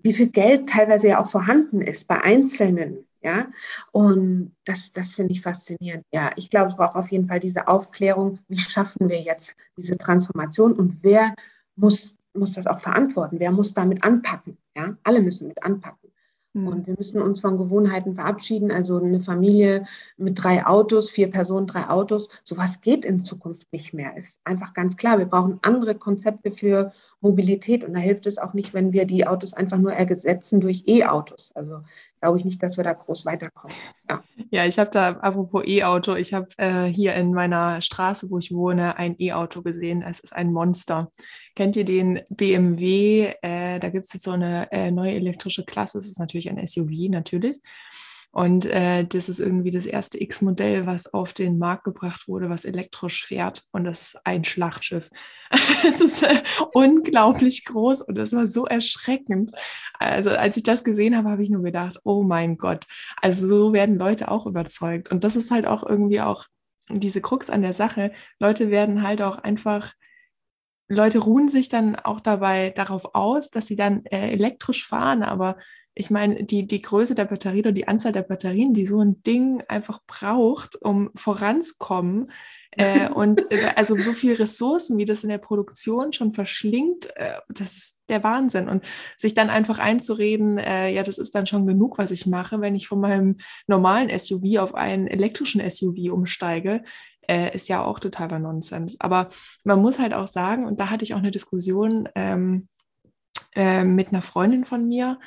wie 0.01 0.13
viel 0.13 0.29
Geld 0.29 0.69
teilweise 0.69 1.09
ja 1.09 1.21
auch 1.21 1.29
vorhanden 1.29 1.81
ist 1.81 2.07
bei 2.07 2.21
Einzelnen 2.21 3.05
ja, 3.21 3.47
und 3.91 4.55
das, 4.63 4.93
das 4.93 5.13
finde 5.13 5.33
ich 5.33 5.41
faszinierend. 5.41 6.05
Ja, 6.13 6.31
ich 6.37 6.49
glaube, 6.49 6.69
es 6.69 6.77
braucht 6.77 6.95
auf 6.95 7.11
jeden 7.11 7.27
Fall 7.27 7.39
diese 7.39 7.67
Aufklärung, 7.67 8.39
wie 8.47 8.57
schaffen 8.57 9.09
wir 9.09 9.21
jetzt 9.21 9.57
diese 9.77 9.97
Transformation 9.97 10.73
und 10.73 11.03
wer 11.03 11.35
muss, 11.75 12.17
muss 12.33 12.53
das 12.53 12.65
auch 12.65 12.79
verantworten, 12.79 13.39
wer 13.39 13.51
muss 13.51 13.73
damit 13.73 14.03
anpacken. 14.03 14.57
Ja, 14.79 14.95
alle 15.03 15.21
müssen 15.21 15.49
mit 15.49 15.61
anpacken. 15.61 16.09
Mhm. 16.53 16.67
Und 16.67 16.87
wir 16.87 16.95
müssen 16.97 17.21
uns 17.21 17.41
von 17.41 17.57
Gewohnheiten 17.57 18.15
verabschieden. 18.15 18.71
Also 18.71 18.97
eine 18.97 19.19
Familie 19.19 19.85
mit 20.17 20.41
drei 20.41 20.65
Autos, 20.65 21.11
vier 21.11 21.29
Personen, 21.29 21.67
drei 21.67 21.89
Autos, 21.89 22.29
sowas 22.43 22.79
geht 22.81 23.03
in 23.03 23.23
Zukunft 23.23 23.71
nicht 23.73 23.93
mehr. 23.93 24.15
Ist 24.15 24.37
einfach 24.45 24.73
ganz 24.73 24.95
klar. 24.95 25.19
Wir 25.19 25.25
brauchen 25.25 25.59
andere 25.63 25.95
Konzepte 25.95 26.51
für 26.51 26.93
Mobilität 27.21 27.83
und 27.83 27.93
da 27.93 27.99
hilft 27.99 28.27
es 28.27 28.37
auch 28.37 28.53
nicht, 28.53 28.73
wenn 28.73 28.93
wir 28.93 29.05
die 29.05 29.27
Autos 29.27 29.53
einfach 29.53 29.77
nur 29.77 29.91
ersetzen 29.91 30.61
durch 30.61 30.83
E-Autos. 30.87 31.51
Also 31.53 31.81
glaube 32.21 32.37
ich 32.37 32.45
nicht, 32.45 32.63
dass 32.63 32.77
wir 32.77 32.83
da 32.83 32.93
groß 32.93 33.25
weiterkommen. 33.25 33.75
Ja, 34.09 34.23
ja 34.51 34.65
ich 34.65 34.79
habe 34.79 34.89
da, 34.91 35.09
apropos 35.11 35.65
E-Auto, 35.65 36.15
ich 36.15 36.33
habe 36.33 36.47
äh, 36.57 36.85
hier 36.85 37.13
in 37.15 37.33
meiner 37.33 37.81
Straße, 37.81 38.29
wo 38.29 38.37
ich 38.37 38.53
wohne, 38.53 38.97
ein 38.97 39.15
E-Auto 39.19 39.61
gesehen. 39.61 40.01
Es 40.01 40.19
ist 40.19 40.33
ein 40.33 40.53
Monster. 40.53 41.11
Kennt 41.55 41.75
ihr 41.75 41.85
den 41.85 42.21
BMW? 42.29 43.33
Äh, 43.41 43.79
da 43.79 43.89
gibt 43.89 44.05
es 44.05 44.13
jetzt 44.13 44.23
so 44.23 44.31
eine 44.31 44.71
äh, 44.71 44.91
neue 44.91 45.13
elektrische 45.13 45.65
Klasse. 45.65 45.97
Es 45.97 46.07
ist 46.07 46.19
natürlich 46.19 46.49
ein 46.49 46.65
SUV, 46.65 47.09
natürlich. 47.09 47.59
Und 48.31 48.65
äh, 48.67 49.05
das 49.05 49.27
ist 49.27 49.39
irgendwie 49.39 49.71
das 49.71 49.87
erste 49.87 50.21
X-Modell, 50.21 50.85
was 50.85 51.11
auf 51.13 51.33
den 51.33 51.57
Markt 51.57 51.83
gebracht 51.83 52.27
wurde, 52.27 52.49
was 52.49 52.63
elektrisch 52.63 53.25
fährt. 53.25 53.63
Und 53.71 53.85
das 53.85 54.01
ist 54.01 54.21
ein 54.25 54.43
Schlachtschiff. 54.43 55.09
Es 55.87 56.01
ist 56.01 56.23
äh, 56.23 56.43
unglaublich 56.73 57.63
groß 57.63 58.01
und 58.01 58.15
das 58.15 58.33
war 58.33 58.47
so 58.47 58.65
erschreckend. 58.65 59.51
Also 59.97 60.29
als 60.31 60.57
ich 60.57 60.63
das 60.63 60.83
gesehen 60.83 61.17
habe, 61.17 61.29
habe 61.29 61.41
ich 61.41 61.49
nur 61.49 61.63
gedacht, 61.63 61.99
oh 62.03 62.21
mein 62.21 62.57
Gott. 62.57 62.85
Also 63.21 63.47
so 63.47 63.73
werden 63.73 63.97
Leute 63.97 64.29
auch 64.29 64.45
überzeugt. 64.45 65.09
Und 65.09 65.23
das 65.23 65.35
ist 65.35 65.51
halt 65.51 65.65
auch 65.65 65.83
irgendwie 65.83 66.21
auch 66.21 66.45
diese 66.89 67.21
Krux 67.21 67.49
an 67.49 67.61
der 67.61 67.73
Sache. 67.73 68.11
Leute 68.39 68.69
werden 68.71 69.03
halt 69.03 69.21
auch 69.21 69.37
einfach 69.37 69.93
Leute 70.89 71.19
ruhen 71.19 71.49
sich 71.49 71.69
dann 71.69 71.95
auch 71.95 72.19
dabei 72.19 72.71
darauf 72.71 73.13
aus, 73.13 73.51
dass 73.51 73.67
sie 73.67 73.75
dann 73.75 74.05
äh, 74.05 74.31
elektrisch 74.31 74.87
fahren, 74.87 75.21
aber 75.21 75.57
ich 75.95 76.09
meine, 76.09 76.43
die, 76.43 76.65
die 76.65 76.81
Größe 76.81 77.15
der 77.15 77.25
Batterie 77.25 77.65
und 77.65 77.75
die 77.75 77.87
Anzahl 77.87 78.11
der 78.11 78.21
Batterien, 78.21 78.73
die 78.73 78.85
so 78.85 79.01
ein 79.01 79.21
Ding 79.23 79.63
einfach 79.67 79.99
braucht, 80.07 80.81
um 80.81 81.09
voranzukommen, 81.15 82.31
äh, 82.71 83.09
und 83.13 83.51
äh, 83.51 83.73
also 83.75 83.97
so 83.97 84.13
viele 84.13 84.39
Ressourcen, 84.39 84.97
wie 84.97 85.05
das 85.05 85.23
in 85.23 85.29
der 85.29 85.37
Produktion 85.39 86.13
schon 86.13 86.33
verschlingt, 86.33 87.09
äh, 87.15 87.39
das 87.49 87.75
ist 87.75 88.01
der 88.09 88.23
Wahnsinn. 88.23 88.69
Und 88.69 88.83
sich 89.17 89.33
dann 89.33 89.49
einfach 89.49 89.79
einzureden, 89.79 90.57
äh, 90.57 90.89
ja, 90.89 91.03
das 91.03 91.17
ist 91.17 91.35
dann 91.35 91.47
schon 91.47 91.67
genug, 91.67 91.97
was 91.97 92.11
ich 92.11 92.25
mache, 92.25 92.61
wenn 92.61 92.75
ich 92.75 92.87
von 92.87 92.99
meinem 92.99 93.37
normalen 93.67 94.17
SUV 94.17 94.59
auf 94.59 94.75
einen 94.75 95.07
elektrischen 95.07 95.67
SUV 95.69 96.11
umsteige, 96.11 96.83
äh, 97.27 97.53
ist 97.55 97.69
ja 97.69 97.83
auch 97.83 97.99
totaler 97.99 98.39
Nonsens. 98.39 98.99
Aber 98.99 99.29
man 99.63 99.81
muss 99.81 99.99
halt 99.99 100.13
auch 100.13 100.27
sagen, 100.27 100.65
und 100.65 100.79
da 100.79 100.89
hatte 100.89 101.03
ich 101.03 101.13
auch 101.13 101.19
eine 101.19 101.31
Diskussion 101.31 102.09
ähm, 102.15 102.67
äh, 103.55 103.83
mit 103.83 104.09
einer 104.09 104.21
Freundin 104.21 104.65
von 104.65 104.87
mir, 104.87 105.19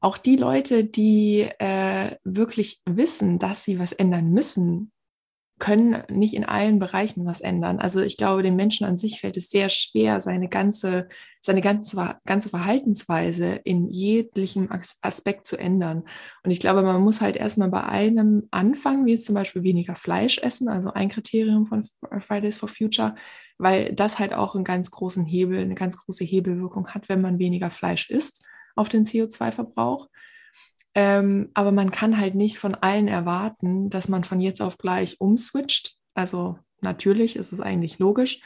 auch 0.00 0.18
die 0.18 0.36
Leute, 0.36 0.84
die 0.84 1.48
äh, 1.58 2.16
wirklich 2.24 2.80
wissen, 2.86 3.38
dass 3.38 3.64
sie 3.64 3.78
was 3.78 3.92
ändern 3.92 4.30
müssen, 4.30 4.92
können 5.58 6.04
nicht 6.08 6.34
in 6.34 6.44
allen 6.44 6.78
Bereichen 6.78 7.26
was 7.26 7.40
ändern. 7.40 7.78
Also 7.78 8.00
ich 8.00 8.16
glaube, 8.16 8.42
dem 8.42 8.56
Menschen 8.56 8.86
an 8.86 8.96
sich 8.96 9.20
fällt 9.20 9.36
es 9.36 9.50
sehr 9.50 9.68
schwer, 9.68 10.20
seine 10.20 10.48
ganze, 10.48 11.08
seine 11.40 11.60
ganze, 11.60 12.16
ganze 12.26 12.48
Verhaltensweise 12.48 13.60
in 13.64 13.88
jeglichem 13.88 14.68
Aspekt 15.02 15.46
zu 15.46 15.56
ändern. 15.56 16.04
Und 16.44 16.50
ich 16.50 16.60
glaube, 16.60 16.82
man 16.82 17.02
muss 17.02 17.20
halt 17.20 17.36
erstmal 17.36 17.70
bei 17.70 17.82
einem 17.82 18.46
anfangen, 18.50 19.04
wie 19.06 19.12
jetzt 19.12 19.26
zum 19.26 19.34
Beispiel 19.34 19.64
weniger 19.64 19.96
Fleisch 19.96 20.38
essen, 20.38 20.68
also 20.68 20.92
ein 20.92 21.08
Kriterium 21.08 21.66
von 21.66 21.84
Fridays 22.20 22.58
for 22.58 22.68
Future, 22.68 23.16
weil 23.58 23.92
das 23.92 24.20
halt 24.20 24.34
auch 24.34 24.54
einen 24.54 24.64
ganz 24.64 24.92
großen 24.92 25.24
Hebel, 25.26 25.58
eine 25.58 25.74
ganz 25.74 25.96
große 25.96 26.24
Hebelwirkung 26.24 26.88
hat, 26.88 27.08
wenn 27.08 27.20
man 27.20 27.40
weniger 27.40 27.70
Fleisch 27.70 28.10
isst 28.10 28.44
auf 28.78 28.88
den 28.88 29.04
CO2-Verbrauch. 29.04 30.08
Ähm, 30.94 31.50
aber 31.54 31.72
man 31.72 31.90
kann 31.90 32.18
halt 32.18 32.34
nicht 32.34 32.58
von 32.58 32.74
allen 32.74 33.08
erwarten, 33.08 33.90
dass 33.90 34.08
man 34.08 34.24
von 34.24 34.40
jetzt 34.40 34.60
auf 34.60 34.78
gleich 34.78 35.20
umswitcht. 35.20 35.96
Also 36.14 36.58
natürlich 36.80 37.36
ist 37.36 37.52
es 37.52 37.60
eigentlich 37.60 37.98
logisch. 37.98 38.40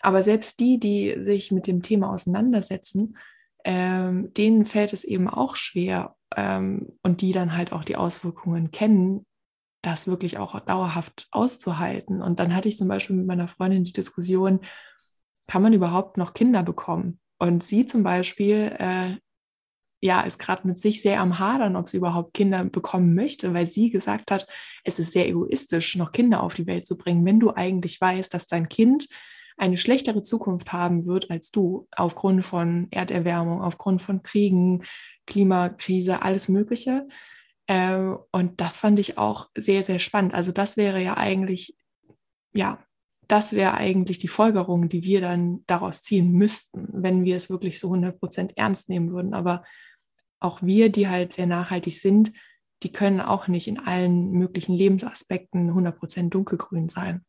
Aber 0.00 0.22
selbst 0.22 0.60
die, 0.60 0.78
die 0.78 1.16
sich 1.18 1.52
mit 1.52 1.66
dem 1.66 1.82
Thema 1.82 2.10
auseinandersetzen, 2.10 3.16
ähm, 3.64 4.32
denen 4.34 4.66
fällt 4.66 4.92
es 4.92 5.04
eben 5.04 5.28
auch 5.28 5.56
schwer 5.56 6.16
ähm, 6.36 6.98
und 7.02 7.20
die 7.20 7.32
dann 7.32 7.56
halt 7.56 7.72
auch 7.72 7.84
die 7.84 7.96
Auswirkungen 7.96 8.70
kennen, 8.70 9.26
das 9.82 10.06
wirklich 10.06 10.38
auch 10.38 10.58
dauerhaft 10.60 11.28
auszuhalten. 11.30 12.22
Und 12.22 12.40
dann 12.40 12.54
hatte 12.54 12.68
ich 12.68 12.78
zum 12.78 12.88
Beispiel 12.88 13.16
mit 13.16 13.26
meiner 13.26 13.48
Freundin 13.48 13.84
die 13.84 13.92
Diskussion, 13.92 14.60
kann 15.46 15.62
man 15.62 15.72
überhaupt 15.72 16.16
noch 16.16 16.34
Kinder 16.34 16.62
bekommen? 16.62 17.20
Und 17.38 17.64
sie 17.64 17.86
zum 17.86 18.02
Beispiel 18.02 18.74
äh, 18.78 19.16
ja, 20.02 20.20
ist 20.22 20.40
gerade 20.40 20.66
mit 20.66 20.80
sich 20.80 21.00
sehr 21.00 21.20
am 21.20 21.38
Hadern, 21.38 21.76
ob 21.76 21.88
sie 21.88 21.96
überhaupt 21.96 22.34
Kinder 22.34 22.64
bekommen 22.64 23.14
möchte, 23.14 23.54
weil 23.54 23.66
sie 23.66 23.90
gesagt 23.90 24.32
hat, 24.32 24.48
es 24.82 24.98
ist 24.98 25.12
sehr 25.12 25.28
egoistisch, 25.28 25.94
noch 25.96 26.10
Kinder 26.10 26.42
auf 26.42 26.54
die 26.54 26.66
Welt 26.66 26.86
zu 26.86 26.98
bringen, 26.98 27.24
wenn 27.24 27.38
du 27.38 27.54
eigentlich 27.54 28.00
weißt, 28.00 28.34
dass 28.34 28.48
dein 28.48 28.68
Kind 28.68 29.08
eine 29.56 29.76
schlechtere 29.76 30.22
Zukunft 30.24 30.72
haben 30.72 31.06
wird 31.06 31.30
als 31.30 31.52
du, 31.52 31.86
aufgrund 31.96 32.44
von 32.44 32.88
Erderwärmung, 32.90 33.62
aufgrund 33.62 34.02
von 34.02 34.24
Kriegen, 34.24 34.82
Klimakrise, 35.26 36.22
alles 36.22 36.48
Mögliche. 36.48 37.06
Äh, 37.68 38.14
und 38.32 38.60
das 38.60 38.78
fand 38.78 38.98
ich 38.98 39.18
auch 39.18 39.50
sehr, 39.56 39.84
sehr 39.84 40.00
spannend. 40.00 40.34
Also 40.34 40.50
das 40.50 40.76
wäre 40.76 41.00
ja 41.00 41.16
eigentlich, 41.16 41.76
ja, 42.52 42.84
das 43.28 43.52
wäre 43.52 43.74
eigentlich 43.74 44.18
die 44.18 44.26
Folgerung, 44.26 44.88
die 44.88 45.04
wir 45.04 45.20
dann 45.20 45.62
daraus 45.68 46.02
ziehen 46.02 46.32
müssten, 46.32 46.88
wenn 46.92 47.24
wir 47.24 47.36
es 47.36 47.48
wirklich 47.48 47.78
so 47.78 47.86
100 47.86 48.18
Prozent 48.18 48.52
ernst 48.56 48.88
nehmen 48.88 49.12
würden. 49.12 49.32
Aber 49.32 49.62
auch 50.42 50.62
wir, 50.62 50.90
die 50.90 51.08
halt 51.08 51.32
sehr 51.32 51.46
nachhaltig 51.46 52.00
sind, 52.00 52.32
die 52.82 52.92
können 52.92 53.20
auch 53.20 53.48
nicht 53.48 53.68
in 53.68 53.78
allen 53.78 54.32
möglichen 54.32 54.74
Lebensaspekten 54.74 55.70
100% 55.70 56.30
dunkelgrün 56.30 56.88
sein. 56.88 57.24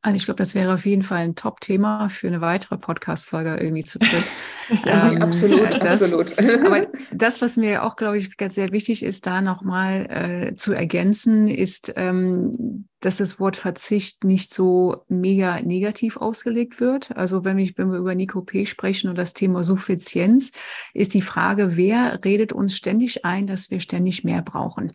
Also 0.00 0.16
ich 0.16 0.26
glaube, 0.26 0.38
das 0.38 0.54
wäre 0.54 0.74
auf 0.74 0.86
jeden 0.86 1.02
Fall 1.02 1.24
ein 1.24 1.34
Top-Thema 1.34 2.08
für 2.08 2.28
eine 2.28 2.40
weitere 2.40 2.78
Podcast-Folge 2.78 3.56
irgendwie 3.56 3.82
zu 3.82 3.98
dritt. 3.98 4.30
ja, 4.86 5.10
ähm, 5.10 5.22
absolut, 5.22 5.82
das, 5.82 6.02
absolut. 6.02 6.38
aber 6.64 6.86
das, 7.10 7.42
was 7.42 7.56
mir 7.56 7.82
auch, 7.82 7.96
glaube 7.96 8.16
ich, 8.16 8.36
ganz 8.36 8.54
sehr 8.54 8.70
wichtig 8.70 9.02
ist, 9.02 9.26
da 9.26 9.40
nochmal 9.40 10.06
äh, 10.08 10.54
zu 10.54 10.72
ergänzen, 10.72 11.48
ist, 11.48 11.92
ähm, 11.96 12.86
dass 13.00 13.18
das 13.18 13.38
Wort 13.38 13.56
Verzicht 13.56 14.24
nicht 14.24 14.52
so 14.52 15.02
mega 15.08 15.60
negativ 15.60 16.16
ausgelegt 16.16 16.80
wird. 16.80 17.16
Also 17.16 17.44
wenn, 17.44 17.58
ich, 17.58 17.78
wenn 17.78 17.90
wir 17.90 17.98
über 17.98 18.14
Nico 18.14 18.42
P. 18.42 18.66
sprechen 18.66 19.08
und 19.08 19.16
das 19.16 19.34
Thema 19.34 19.62
Suffizienz, 19.62 20.52
ist 20.94 21.14
die 21.14 21.22
Frage, 21.22 21.76
wer 21.76 22.20
redet 22.24 22.52
uns 22.52 22.76
ständig 22.76 23.24
ein, 23.24 23.46
dass 23.46 23.70
wir 23.70 23.80
ständig 23.80 24.24
mehr 24.24 24.42
brauchen. 24.42 24.92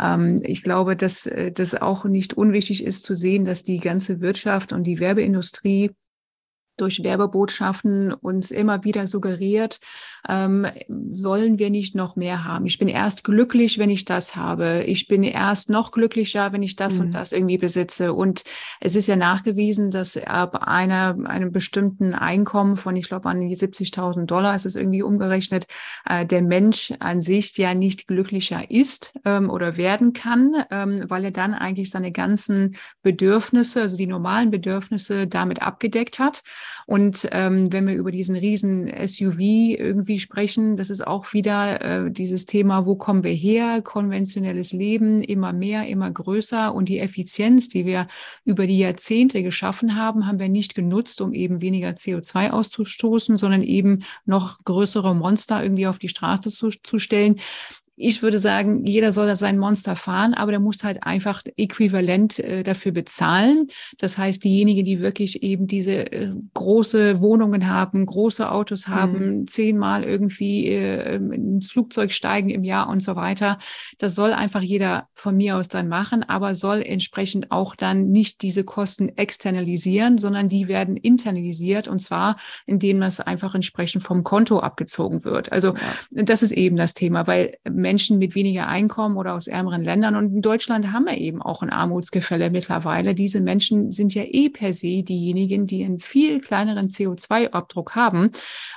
Ähm, 0.00 0.40
ich 0.42 0.62
glaube, 0.62 0.96
dass 0.96 1.26
äh, 1.26 1.52
das 1.52 1.80
auch 1.80 2.04
nicht 2.04 2.34
unwichtig 2.34 2.84
ist 2.84 3.04
zu 3.04 3.14
sehen, 3.14 3.44
dass 3.44 3.62
die 3.62 3.78
ganze 3.78 4.20
Wirtschaft 4.20 4.72
und 4.72 4.84
die 4.84 4.98
Werbeindustrie 4.98 5.92
durch 6.76 7.02
Werbebotschaften 7.02 8.12
uns 8.12 8.50
immer 8.50 8.84
wieder 8.84 9.06
suggeriert, 9.06 9.80
ähm, 10.28 10.66
sollen 11.12 11.58
wir 11.58 11.70
nicht 11.70 11.94
noch 11.94 12.16
mehr 12.16 12.44
haben. 12.44 12.66
Ich 12.66 12.78
bin 12.78 12.88
erst 12.88 13.24
glücklich, 13.24 13.78
wenn 13.78 13.90
ich 13.90 14.04
das 14.04 14.36
habe. 14.36 14.84
Ich 14.84 15.06
bin 15.06 15.22
erst 15.22 15.70
noch 15.70 15.92
glücklicher, 15.92 16.52
wenn 16.52 16.62
ich 16.62 16.76
das 16.76 16.94
mhm. 16.94 17.06
und 17.06 17.14
das 17.14 17.32
irgendwie 17.32 17.58
besitze. 17.58 18.12
Und 18.12 18.44
es 18.80 18.94
ist 18.94 19.06
ja 19.06 19.16
nachgewiesen, 19.16 19.90
dass 19.90 20.16
ab 20.16 20.56
einer, 20.62 21.16
einem 21.24 21.52
bestimmten 21.52 22.14
Einkommen 22.14 22.76
von, 22.76 22.96
ich 22.96 23.08
glaube, 23.08 23.28
an 23.28 23.40
die 23.40 23.56
70.000 23.56 24.26
Dollar 24.26 24.54
ist 24.54 24.66
es 24.66 24.76
irgendwie 24.76 25.02
umgerechnet, 25.02 25.66
äh, 26.08 26.24
der 26.26 26.42
Mensch 26.42 26.92
an 27.00 27.20
sich 27.20 27.56
ja 27.56 27.74
nicht 27.74 28.08
glücklicher 28.08 28.70
ist 28.70 29.12
ähm, 29.24 29.50
oder 29.50 29.76
werden 29.76 30.12
kann, 30.12 30.64
ähm, 30.70 31.04
weil 31.08 31.24
er 31.24 31.30
dann 31.30 31.54
eigentlich 31.54 31.90
seine 31.90 32.12
ganzen 32.12 32.76
Bedürfnisse, 33.02 33.82
also 33.82 33.96
die 33.96 34.06
normalen 34.06 34.50
Bedürfnisse 34.50 35.26
damit 35.26 35.62
abgedeckt 35.62 36.18
hat. 36.18 36.42
Und 36.86 37.28
ähm, 37.32 37.72
wenn 37.72 37.86
wir 37.86 37.94
über 37.94 38.10
diesen 38.10 38.36
riesen 38.36 38.86
SUV 39.06 39.38
irgendwie 39.38 40.18
sprechen, 40.18 40.76
das 40.76 40.90
ist 40.90 41.06
auch 41.06 41.32
wieder 41.32 41.80
äh, 41.80 42.10
dieses 42.10 42.46
Thema, 42.46 42.86
wo 42.86 42.96
kommen 42.96 43.24
wir 43.24 43.32
her? 43.32 43.82
Konventionelles 43.82 44.72
Leben, 44.72 45.22
immer 45.22 45.52
mehr, 45.52 45.86
immer 45.86 46.10
größer 46.10 46.74
und 46.74 46.88
die 46.88 46.98
Effizienz, 46.98 47.68
die 47.68 47.86
wir 47.86 48.06
über 48.44 48.66
die 48.66 48.78
Jahrzehnte 48.78 49.42
geschaffen 49.42 49.96
haben, 49.96 50.26
haben 50.26 50.38
wir 50.38 50.48
nicht 50.48 50.74
genutzt, 50.74 51.20
um 51.20 51.32
eben 51.32 51.60
weniger 51.60 51.90
CO2 51.90 52.50
auszustoßen, 52.50 53.36
sondern 53.36 53.62
eben 53.62 54.04
noch 54.24 54.62
größere 54.64 55.14
Monster 55.14 55.62
irgendwie 55.62 55.86
auf 55.86 55.98
die 55.98 56.08
Straße 56.08 56.50
zu, 56.50 56.70
zu 56.70 56.98
stellen 56.98 57.40
ich 57.96 58.22
würde 58.22 58.38
sagen, 58.38 58.84
jeder 58.84 59.12
soll 59.12 59.34
sein 59.36 59.58
Monster 59.58 59.94
fahren, 59.94 60.34
aber 60.34 60.50
der 60.50 60.60
muss 60.60 60.82
halt 60.82 61.02
einfach 61.04 61.42
äquivalent 61.56 62.38
äh, 62.40 62.62
dafür 62.62 62.92
bezahlen. 62.92 63.68
Das 63.98 64.18
heißt, 64.18 64.42
diejenigen, 64.42 64.84
die 64.84 65.00
wirklich 65.00 65.42
eben 65.42 65.66
diese 65.66 66.12
äh, 66.12 66.32
große 66.54 67.20
Wohnungen 67.20 67.68
haben, 67.68 68.04
große 68.04 68.50
Autos 68.50 68.88
haben, 68.88 69.40
mhm. 69.40 69.46
zehnmal 69.46 70.02
irgendwie 70.02 70.68
äh, 70.68 71.16
ins 71.16 71.70
Flugzeug 71.70 72.12
steigen 72.12 72.50
im 72.50 72.64
Jahr 72.64 72.88
und 72.88 73.00
so 73.00 73.14
weiter, 73.14 73.58
das 73.98 74.14
soll 74.14 74.32
einfach 74.32 74.62
jeder 74.62 75.08
von 75.14 75.36
mir 75.36 75.56
aus 75.56 75.68
dann 75.68 75.88
machen, 75.88 76.24
aber 76.24 76.54
soll 76.54 76.82
entsprechend 76.82 77.50
auch 77.52 77.76
dann 77.76 78.10
nicht 78.10 78.42
diese 78.42 78.64
Kosten 78.64 79.08
externalisieren, 79.08 80.18
sondern 80.18 80.48
die 80.48 80.66
werden 80.66 80.96
internalisiert 80.96 81.86
und 81.86 82.00
zwar, 82.00 82.36
indem 82.66 83.00
das 83.00 83.20
einfach 83.20 83.54
entsprechend 83.54 84.02
vom 84.02 84.24
Konto 84.24 84.58
abgezogen 84.58 85.24
wird. 85.24 85.52
Also 85.52 85.74
ja. 86.10 86.22
das 86.24 86.42
ist 86.42 86.52
eben 86.52 86.76
das 86.76 86.94
Thema, 86.94 87.26
weil 87.26 87.56
Menschen 87.84 88.18
mit 88.18 88.34
weniger 88.34 88.66
Einkommen 88.66 89.18
oder 89.18 89.34
aus 89.34 89.46
ärmeren 89.46 89.82
Ländern. 89.82 90.16
Und 90.16 90.32
in 90.32 90.40
Deutschland 90.40 90.90
haben 90.90 91.04
wir 91.04 91.18
eben 91.18 91.42
auch 91.42 91.62
ein 91.62 91.68
Armutsgefälle 91.68 92.48
mittlerweile. 92.48 93.14
Diese 93.14 93.42
Menschen 93.42 93.92
sind 93.92 94.14
ja 94.14 94.22
eh 94.24 94.48
per 94.48 94.72
se 94.72 95.02
diejenigen, 95.02 95.66
die 95.66 95.84
einen 95.84 96.00
viel 96.00 96.40
kleineren 96.40 96.88
CO2-Abdruck 96.88 97.94
haben. 97.94 98.30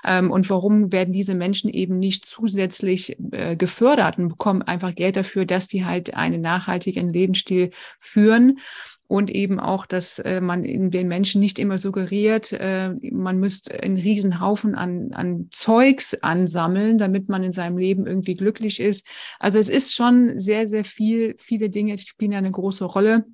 Ähm, 0.03 0.29
und 0.29 0.49
warum 0.49 0.91
werden 0.91 1.13
diese 1.13 1.35
Menschen 1.35 1.69
eben 1.69 1.99
nicht 1.99 2.25
zusätzlich 2.25 3.17
äh, 3.31 3.55
gefördert 3.55 4.17
und 4.17 4.27
bekommen 4.27 4.61
einfach 4.61 4.93
Geld 4.93 5.15
dafür, 5.15 5.45
dass 5.45 5.69
die 5.69 5.85
halt 5.85 6.13
einen 6.13 6.41
nachhaltigen 6.41 7.13
Lebensstil 7.13 7.71
führen? 8.01 8.59
Und 9.07 9.29
eben 9.29 9.59
auch, 9.59 9.85
dass 9.85 10.19
äh, 10.19 10.41
man 10.41 10.63
den 10.63 11.07
Menschen 11.07 11.39
nicht 11.39 11.59
immer 11.59 11.77
suggeriert, 11.77 12.51
äh, 12.51 12.93
man 13.11 13.39
müsste 13.39 13.81
einen 13.81 13.97
riesen 13.97 14.41
Haufen 14.41 14.75
an, 14.75 15.13
an 15.13 15.47
Zeugs 15.49 16.13
ansammeln, 16.21 16.97
damit 16.97 17.29
man 17.29 17.43
in 17.43 17.53
seinem 17.53 17.77
Leben 17.77 18.05
irgendwie 18.05 18.35
glücklich 18.35 18.79
ist. 18.81 19.07
Also 19.39 19.59
es 19.59 19.69
ist 19.69 19.95
schon 19.95 20.37
sehr, 20.39 20.67
sehr 20.67 20.83
viel, 20.83 21.35
viele 21.37 21.69
Dinge 21.69 21.97
spielen 21.97 22.33
ja 22.33 22.37
eine 22.37 22.51
große 22.51 22.83
Rolle. 22.83 23.25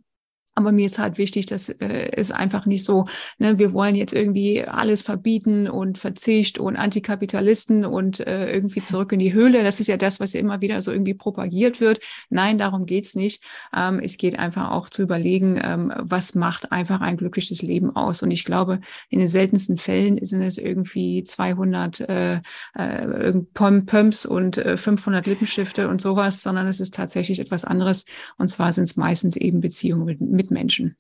Aber 0.55 0.71
mir 0.71 0.85
ist 0.85 0.99
halt 0.99 1.17
wichtig, 1.17 1.47
dass 1.47 1.69
äh, 1.69 2.11
es 2.13 2.31
einfach 2.31 2.65
nicht 2.65 2.83
so, 2.83 3.05
ne, 3.39 3.57
wir 3.57 3.73
wollen 3.73 3.95
jetzt 3.95 4.13
irgendwie 4.13 4.63
alles 4.63 5.01
verbieten 5.01 5.67
und 5.67 5.97
Verzicht 5.97 6.59
und 6.59 6.75
Antikapitalisten 6.75 7.85
und 7.85 8.19
äh, 8.19 8.53
irgendwie 8.53 8.83
zurück 8.83 9.11
in 9.13 9.19
die 9.19 9.33
Höhle. 9.33 9.63
Das 9.63 9.79
ist 9.79 9.87
ja 9.87 9.97
das, 9.97 10.19
was 10.19 10.33
ja 10.33 10.39
immer 10.39 10.61
wieder 10.61 10.81
so 10.81 10.91
irgendwie 10.91 11.15
propagiert 11.15 11.81
wird. 11.81 11.99
Nein, 12.29 12.59
darum 12.59 12.85
geht's 12.85 13.15
nicht. 13.15 13.43
Ähm, 13.75 13.99
es 13.99 14.17
geht 14.17 14.37
einfach 14.37 14.69
auch 14.71 14.89
zu 14.89 15.01
überlegen, 15.01 15.59
ähm, 15.63 15.91
was 15.97 16.35
macht 16.35 16.71
einfach 16.71 17.01
ein 17.01 17.17
glückliches 17.17 17.63
Leben 17.63 17.95
aus. 17.95 18.21
Und 18.21 18.29
ich 18.29 18.45
glaube, 18.45 18.79
in 19.09 19.19
den 19.19 19.27
seltensten 19.27 19.77
Fällen 19.77 20.23
sind 20.23 20.43
es 20.43 20.59
irgendwie 20.59 21.23
200 21.23 21.99
äh, 22.01 22.41
äh, 22.75 23.33
Pumps 23.53 24.25
und 24.25 24.57
äh, 24.57 24.77
500 24.77 25.25
Lippenstifte 25.25 25.87
und 25.87 25.99
sowas, 25.99 26.43
sondern 26.43 26.67
es 26.67 26.79
ist 26.79 26.93
tatsächlich 26.93 27.39
etwas 27.39 27.65
anderes. 27.65 28.05
Und 28.37 28.49
zwar 28.49 28.71
sind 28.71 28.83
es 28.83 28.95
meistens 28.95 29.35
eben 29.35 29.59
Beziehungen 29.59 30.05
mit, 30.05 30.21
mit 30.21 30.42
Mitmenschen. 30.43 30.97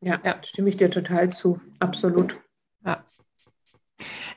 Ja, 0.00 0.20
ja, 0.24 0.40
stimme 0.42 0.70
ich 0.70 0.76
dir 0.76 0.90
total 0.90 1.32
zu. 1.32 1.60
Absolut. 1.78 2.38
Ja. 2.84 3.04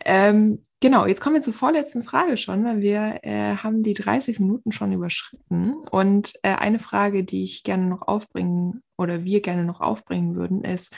Ähm, 0.06 0.63
genau, 0.80 1.06
jetzt 1.06 1.22
kommen 1.22 1.36
wir 1.36 1.41
zur 1.41 1.54
vorletzten 1.54 2.04
Frage 2.04 2.38
schon, 2.38 2.63
weil 2.63 2.82
wir 2.82 3.19
äh, 3.24 3.56
haben 3.58 3.84
die 3.84 3.93
30 3.93 4.39
Minuten 4.39 4.72
schon 4.72 4.93
überschritten. 4.93 5.76
Und 5.91 6.34
äh, 6.43 6.56
eine 6.56 6.80
Frage, 6.80 7.24
die 7.24 7.43
ich 7.43 7.63
gerne 7.63 7.86
noch 7.86 8.08
aufbringen 8.08 8.82
oder 8.98 9.24
wir 9.24 9.41
gerne 9.41 9.65
noch 9.65 9.82
aufbringen 9.82 10.36
würden, 10.36 10.63
ist, 10.63 10.95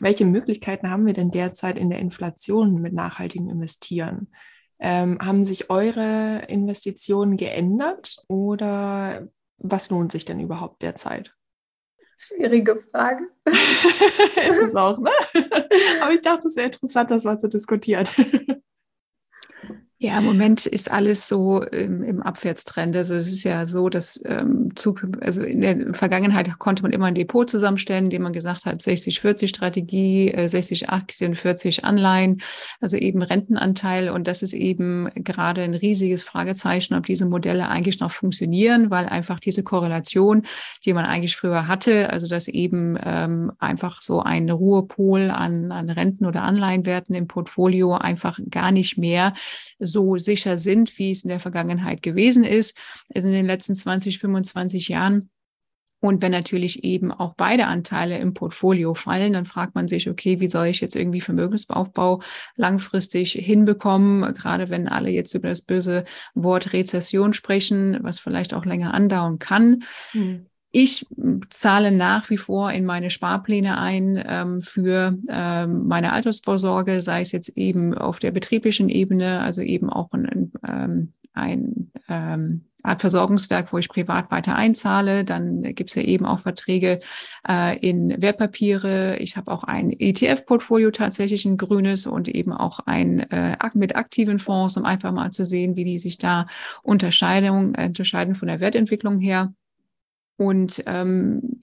welche 0.00 0.26
Möglichkeiten 0.26 0.90
haben 0.90 1.06
wir 1.06 1.14
denn 1.14 1.30
derzeit 1.30 1.78
in 1.78 1.90
der 1.90 1.98
Inflation 1.98 2.80
mit 2.80 2.92
nachhaltigem 2.92 3.48
Investieren? 3.48 4.28
Ähm, 4.78 5.18
haben 5.22 5.44
sich 5.44 5.70
eure 5.70 6.44
Investitionen 6.48 7.36
geändert 7.36 8.18
oder 8.28 9.26
was 9.58 9.90
lohnt 9.90 10.12
sich 10.12 10.24
denn 10.24 10.40
überhaupt 10.40 10.82
derzeit? 10.82 11.35
Schwierige 12.16 12.76
Frage. 12.76 13.28
ist 13.46 14.58
es 14.58 14.74
auch, 14.74 14.98
ne? 14.98 15.10
Aber 16.00 16.12
ich 16.12 16.22
dachte, 16.22 16.48
es 16.48 16.56
wäre 16.56 16.66
interessant, 16.66 17.10
das 17.10 17.24
mal 17.24 17.38
zu 17.38 17.48
diskutieren. 17.48 18.08
Ja, 20.06 20.18
im 20.18 20.24
Moment 20.24 20.66
ist 20.66 20.88
alles 20.88 21.26
so 21.26 21.62
im, 21.62 22.04
im 22.04 22.22
Abwärtstrend. 22.22 22.94
Also 22.94 23.14
es 23.14 23.26
ist 23.26 23.42
ja 23.42 23.66
so, 23.66 23.88
dass 23.88 24.22
ähm, 24.24 24.68
Zukunft, 24.76 25.20
also 25.20 25.42
in 25.42 25.62
der 25.62 25.94
Vergangenheit 25.94 26.60
konnte 26.60 26.84
man 26.84 26.92
immer 26.92 27.06
ein 27.06 27.16
Depot 27.16 27.50
zusammenstellen, 27.50 28.04
indem 28.04 28.22
man 28.22 28.32
gesagt 28.32 28.66
hat, 28.66 28.80
60-40 28.80 29.48
Strategie, 29.48 30.30
äh, 30.30 30.48
60 30.48 30.90
Aktien, 30.90 31.34
40 31.34 31.84
Anleihen, 31.84 32.40
also 32.80 32.96
eben 32.96 33.20
Rentenanteil. 33.20 34.08
Und 34.08 34.28
das 34.28 34.44
ist 34.44 34.52
eben 34.52 35.10
gerade 35.16 35.62
ein 35.62 35.74
riesiges 35.74 36.22
Fragezeichen, 36.22 36.94
ob 36.94 37.06
diese 37.06 37.26
Modelle 37.26 37.68
eigentlich 37.68 37.98
noch 37.98 38.12
funktionieren, 38.12 38.92
weil 38.92 39.06
einfach 39.06 39.40
diese 39.40 39.64
Korrelation, 39.64 40.46
die 40.84 40.92
man 40.92 41.04
eigentlich 41.04 41.36
früher 41.36 41.66
hatte, 41.66 42.10
also 42.10 42.28
dass 42.28 42.46
eben 42.46 42.96
ähm, 43.02 43.50
einfach 43.58 44.02
so 44.02 44.22
ein 44.22 44.48
Ruhepol 44.50 45.30
an, 45.30 45.72
an 45.72 45.90
Renten 45.90 46.26
oder 46.26 46.44
Anleihenwerten 46.44 47.16
im 47.16 47.26
Portfolio 47.26 47.94
einfach 47.94 48.38
gar 48.48 48.70
nicht 48.70 48.98
mehr 48.98 49.34
so 49.80 49.95
sicher 50.18 50.58
sind, 50.58 50.98
wie 50.98 51.10
es 51.10 51.24
in 51.24 51.28
der 51.28 51.40
Vergangenheit 51.40 52.02
gewesen 52.02 52.44
ist, 52.44 52.76
also 53.14 53.28
in 53.28 53.34
den 53.34 53.46
letzten 53.46 53.74
20, 53.74 54.18
25 54.18 54.88
Jahren. 54.88 55.30
Und 56.00 56.20
wenn 56.22 56.32
natürlich 56.32 56.84
eben 56.84 57.10
auch 57.10 57.34
beide 57.36 57.66
Anteile 57.66 58.18
im 58.18 58.34
Portfolio 58.34 58.94
fallen, 58.94 59.32
dann 59.32 59.46
fragt 59.46 59.74
man 59.74 59.88
sich, 59.88 60.08
okay, 60.10 60.40
wie 60.40 60.48
soll 60.48 60.66
ich 60.66 60.80
jetzt 60.80 60.94
irgendwie 60.94 61.22
Vermögensaufbau 61.22 62.20
langfristig 62.54 63.32
hinbekommen, 63.32 64.34
gerade 64.34 64.68
wenn 64.68 64.88
alle 64.88 65.10
jetzt 65.10 65.34
über 65.34 65.48
das 65.48 65.62
böse 65.62 66.04
Wort 66.34 66.72
Rezession 66.72 67.32
sprechen, 67.32 67.98
was 68.02 68.20
vielleicht 68.20 68.52
auch 68.52 68.66
länger 68.66 68.92
andauern 68.92 69.38
kann. 69.38 69.84
Hm. 70.12 70.46
Ich 70.72 71.06
zahle 71.50 71.90
nach 71.90 72.28
wie 72.28 72.36
vor 72.36 72.70
in 72.72 72.84
meine 72.84 73.10
Sparpläne 73.10 73.78
ein 73.78 74.22
ähm, 74.26 74.60
für 74.60 75.16
ähm, 75.28 75.86
meine 75.86 76.12
Altersvorsorge, 76.12 77.00
sei 77.02 77.22
es 77.22 77.32
jetzt 77.32 77.56
eben 77.56 77.94
auf 77.94 78.18
der 78.18 78.32
betrieblichen 78.32 78.88
Ebene, 78.88 79.40
also 79.40 79.62
eben 79.62 79.88
auch 79.88 80.12
ein, 80.12 80.52
ähm, 80.66 81.12
ein 81.32 81.92
ähm, 82.08 82.66
Art 82.82 83.00
Versorgungswerk, 83.00 83.72
wo 83.72 83.78
ich 83.78 83.88
privat 83.88 84.30
weiter 84.30 84.54
einzahle. 84.54 85.24
Dann 85.24 85.62
gibt 85.74 85.90
es 85.90 85.96
ja 85.96 86.02
eben 86.02 86.24
auch 86.24 86.40
Verträge 86.40 87.00
äh, 87.48 87.78
in 87.78 88.20
Wertpapiere. 88.20 89.16
Ich 89.18 89.36
habe 89.36 89.50
auch 89.50 89.64
ein 89.64 89.90
ETF-Portfolio 89.90 90.90
tatsächlich, 90.90 91.44
ein 91.44 91.56
grünes 91.56 92.06
und 92.06 92.28
eben 92.28 92.52
auch 92.52 92.80
ein 92.80 93.20
äh, 93.30 93.56
mit 93.74 93.96
aktiven 93.96 94.38
Fonds, 94.38 94.76
um 94.76 94.84
einfach 94.84 95.12
mal 95.12 95.32
zu 95.32 95.44
sehen, 95.44 95.74
wie 95.74 95.84
die 95.84 95.98
sich 95.98 96.18
da 96.18 96.46
unterscheiden, 96.82 97.74
unterscheiden 97.74 98.34
von 98.34 98.48
der 98.48 98.60
Wertentwicklung 98.60 99.20
her. 99.20 99.52
Und 100.36 100.82
ähm, 100.86 101.58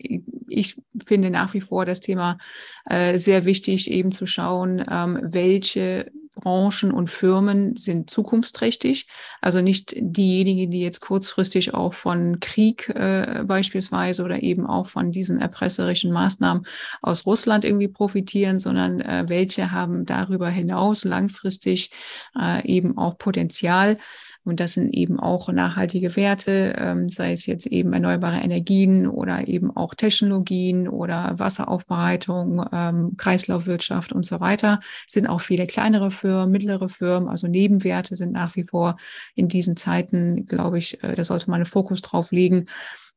ich 0.48 0.82
finde 1.06 1.30
nach 1.30 1.54
wie 1.54 1.62
vor 1.62 1.86
das 1.86 2.00
Thema 2.00 2.38
äh, 2.86 3.18
sehr 3.18 3.46
wichtig, 3.46 3.90
eben 3.90 4.12
zu 4.12 4.26
schauen, 4.26 4.84
ähm, 4.90 5.20
welche 5.22 6.12
Branchen 6.36 6.92
und 6.92 7.10
Firmen 7.10 7.76
sind 7.78 8.10
zukunftsträchtig. 8.10 9.08
Also 9.40 9.62
nicht 9.62 9.94
diejenigen, 9.98 10.72
die 10.72 10.82
jetzt 10.82 11.00
kurzfristig 11.00 11.74
auch 11.74 11.94
von 11.94 12.40
Krieg 12.40 12.90
äh, 12.90 13.44
beispielsweise 13.46 14.24
oder 14.24 14.42
eben 14.42 14.66
auch 14.66 14.88
von 14.88 15.12
diesen 15.12 15.40
erpresserischen 15.40 16.12
Maßnahmen 16.12 16.66
aus 17.02 17.26
Russland 17.26 17.64
irgendwie 17.66 17.88
profitieren, 17.88 18.60
sondern 18.60 19.00
äh, 19.00 19.26
welche 19.28 19.72
haben 19.72 20.06
darüber 20.06 20.50
hinaus 20.50 21.04
langfristig 21.04 21.92
äh, 22.40 22.68
eben 22.68 22.98
auch 22.98 23.18
Potenzial. 23.18 23.98
Und 24.46 24.60
das 24.60 24.74
sind 24.74 24.94
eben 24.94 25.20
auch 25.20 25.50
nachhaltige 25.52 26.16
Werte, 26.16 26.76
ähm, 26.78 27.10
sei 27.10 27.32
es 27.32 27.46
jetzt 27.46 27.66
eben 27.68 27.94
erneuerbare 27.94 28.42
Energien 28.42 29.08
oder 29.08 29.48
eben 29.48 29.76
auch 29.76 29.96
Technologien 29.96 30.88
oder 30.88 31.40
Wasseraufbereitung, 31.40 32.66
ähm, 32.72 33.16
Kreislaufwirtschaft 33.18 34.12
und 34.12 34.26
so 34.26 34.40
weiter. 34.40 34.82
Es 35.08 35.14
sind 35.14 35.28
auch 35.28 35.42
viele 35.42 35.66
kleinere 35.66 36.12
Firmen, 36.12 36.52
mittlere 36.52 36.90
Firmen, 36.90 37.30
also 37.30 37.48
Nebenwerte 37.48 38.16
sind 38.16 38.34
nach 38.34 38.56
wie 38.56 38.64
vor 38.64 38.98
in 39.36 39.48
diesen 39.48 39.78
Zeiten, 39.78 40.46
glaube 40.46 40.78
ich, 40.78 41.02
äh, 41.04 41.16
da 41.16 41.24
sollte 41.24 41.50
man 41.50 41.58
einen 41.62 41.66
Fokus 41.66 42.02
drauf 42.02 42.32
legen. 42.32 42.68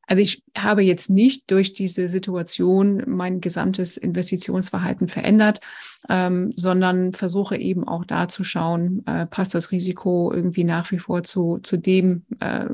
Also 0.07 0.23
ich 0.23 0.45
habe 0.57 0.83
jetzt 0.83 1.11
nicht 1.11 1.51
durch 1.51 1.73
diese 1.73 2.09
Situation 2.09 3.03
mein 3.07 3.41
gesamtes 3.41 3.97
Investitionsverhalten 3.97 5.09
verändert, 5.09 5.61
ähm, 6.09 6.53
sondern 6.55 7.13
versuche 7.13 7.57
eben 7.57 7.87
auch 7.87 8.05
da 8.05 8.29
zu 8.29 8.45
schauen, 8.45 9.05
äh, 9.07 9.27
passt 9.27 9.55
das 9.55 9.73
Risiko 9.73 10.33
irgendwie 10.33 10.63
nach 10.63 10.93
wie 10.93 11.01
vor 11.01 11.25
zu, 11.25 11.59
zu 11.59 11.77
dem, 11.77 12.25
äh, 12.39 12.67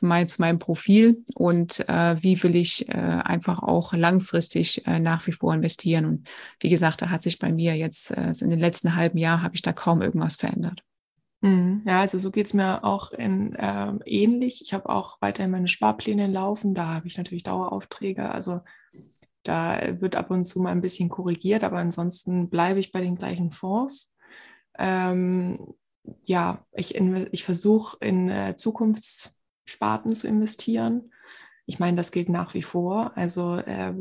mein, 0.00 0.26
zu 0.26 0.40
meinem 0.40 0.58
Profil 0.58 1.24
und 1.34 1.88
äh, 1.88 2.16
wie 2.20 2.42
will 2.42 2.56
ich 2.56 2.88
äh, 2.88 2.92
einfach 2.92 3.62
auch 3.62 3.92
langfristig 3.92 4.84
äh, 4.86 4.98
nach 4.98 5.24
wie 5.28 5.32
vor 5.32 5.54
investieren. 5.54 6.04
Und 6.04 6.28
wie 6.58 6.68
gesagt, 6.70 7.02
da 7.02 7.10
hat 7.10 7.22
sich 7.22 7.38
bei 7.38 7.52
mir 7.52 7.76
jetzt 7.76 8.10
äh, 8.10 8.32
in 8.40 8.50
den 8.50 8.58
letzten 8.58 8.96
halben 8.96 9.18
Jahr 9.18 9.42
habe 9.42 9.54
ich 9.54 9.62
da 9.62 9.72
kaum 9.72 10.02
irgendwas 10.02 10.34
verändert. 10.34 10.82
Mhm. 11.42 11.82
Ja, 11.86 12.00
also 12.00 12.18
so 12.18 12.30
geht 12.30 12.46
es 12.46 12.54
mir 12.54 12.84
auch 12.84 13.10
in, 13.10 13.56
ähm, 13.58 14.00
ähnlich. 14.06 14.62
Ich 14.62 14.72
habe 14.72 14.88
auch 14.88 15.18
weiterhin 15.20 15.50
meine 15.50 15.68
Sparpläne 15.68 16.28
laufen. 16.28 16.74
Da 16.74 16.94
habe 16.94 17.08
ich 17.08 17.18
natürlich 17.18 17.42
Daueraufträge. 17.42 18.30
Also 18.30 18.60
da 19.42 20.00
wird 20.00 20.14
ab 20.14 20.30
und 20.30 20.44
zu 20.44 20.60
mal 20.60 20.70
ein 20.70 20.80
bisschen 20.80 21.08
korrigiert, 21.08 21.64
aber 21.64 21.78
ansonsten 21.78 22.48
bleibe 22.48 22.78
ich 22.78 22.92
bei 22.92 23.00
den 23.00 23.16
gleichen 23.16 23.50
Fonds. 23.50 24.14
Ähm, 24.78 25.74
ja, 26.22 26.64
ich, 26.72 26.94
ich 26.94 27.44
versuche 27.44 27.96
in 28.00 28.28
äh, 28.28 28.54
Zukunftssparten 28.56 30.14
zu 30.14 30.28
investieren. 30.28 31.12
Ich 31.66 31.80
meine, 31.80 31.96
das 31.96 32.12
gilt 32.12 32.28
nach 32.28 32.54
wie 32.54 32.62
vor. 32.62 33.16
Also 33.16 33.56
äh, 33.56 33.92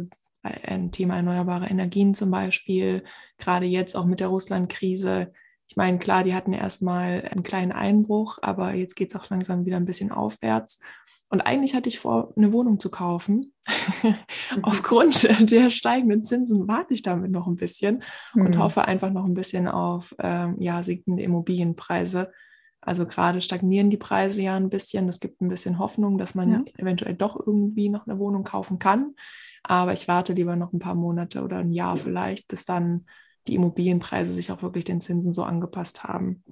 ein 0.44 0.92
Thema 0.92 1.16
erneuerbare 1.16 1.68
Energien 1.68 2.14
zum 2.14 2.30
Beispiel, 2.30 3.04
gerade 3.38 3.66
jetzt 3.66 3.96
auch 3.96 4.06
mit 4.06 4.20
der 4.20 4.28
Russland-Krise 4.28 5.34
ich 5.72 5.78
meine, 5.78 6.00
klar, 6.00 6.26
die 6.26 6.36
hatten 6.36 6.52
erstmal 6.52 7.26
einen 7.32 7.44
kleinen 7.44 7.72
Einbruch, 7.72 8.40
aber 8.42 8.74
jetzt 8.74 8.96
geht 8.96 9.10
es 9.10 9.16
auch 9.16 9.30
langsam 9.30 9.66
wieder 9.66 9.78
ein 9.78 9.86
bisschen 9.86 10.12
aufwärts. 10.12 10.82
Und 11.30 11.40
eigentlich 11.40 11.74
hatte 11.74 11.88
ich 11.88 11.98
vor, 11.98 12.34
eine 12.36 12.52
Wohnung 12.52 12.78
zu 12.80 12.92
kaufen. 12.92 13.54
Mhm. 14.04 14.64
Aufgrund 14.64 15.24
der 15.52 15.70
steigenden 15.70 16.26
Zinsen 16.26 16.68
warte 16.68 16.94
ich 16.94 17.04
damit 17.04 17.32
noch 17.32 17.48
ein 17.48 17.56
bisschen 17.56 18.04
mhm. 18.34 18.48
und 18.48 18.58
hoffe 18.58 18.84
einfach 18.84 19.12
noch 19.12 19.24
ein 19.24 19.34
bisschen 19.34 19.70
auf 19.70 20.14
ähm, 20.20 20.58
ja, 20.60 20.84
sinkende 20.84 21.24
Immobilienpreise. 21.24 22.34
Also 22.82 23.06
gerade 23.06 23.40
stagnieren 23.40 23.90
die 23.90 23.98
Preise 23.98 24.42
ja 24.42 24.58
ein 24.58 24.70
bisschen. 24.70 25.08
Es 25.08 25.22
gibt 25.22 25.40
ein 25.40 25.48
bisschen 25.48 25.80
Hoffnung, 25.80 26.18
dass 26.18 26.36
man 26.36 26.50
ja. 26.50 26.64
eventuell 26.78 27.14
doch 27.14 27.40
irgendwie 27.40 27.88
noch 27.88 28.08
eine 28.08 28.20
Wohnung 28.20 28.44
kaufen 28.44 28.78
kann. 28.78 29.16
Aber 29.64 29.94
ich 29.94 30.10
warte 30.10 30.34
lieber 30.34 30.58
noch 30.58 30.74
ein 30.74 30.80
paar 30.80 30.96
Monate 30.96 31.44
oder 31.44 31.60
ein 31.60 31.72
Jahr 31.72 31.96
vielleicht, 31.96 32.50
bis 32.50 32.66
dann 32.66 33.06
die 33.48 33.56
Immobilienpreise 33.56 34.32
sich 34.34 34.52
auch 34.52 34.62
wirklich 34.62 34.86
den 34.86 35.02
Zinsen 35.02 35.34
so 35.34 35.44
angepasst 35.44 36.04
haben? 36.04 36.44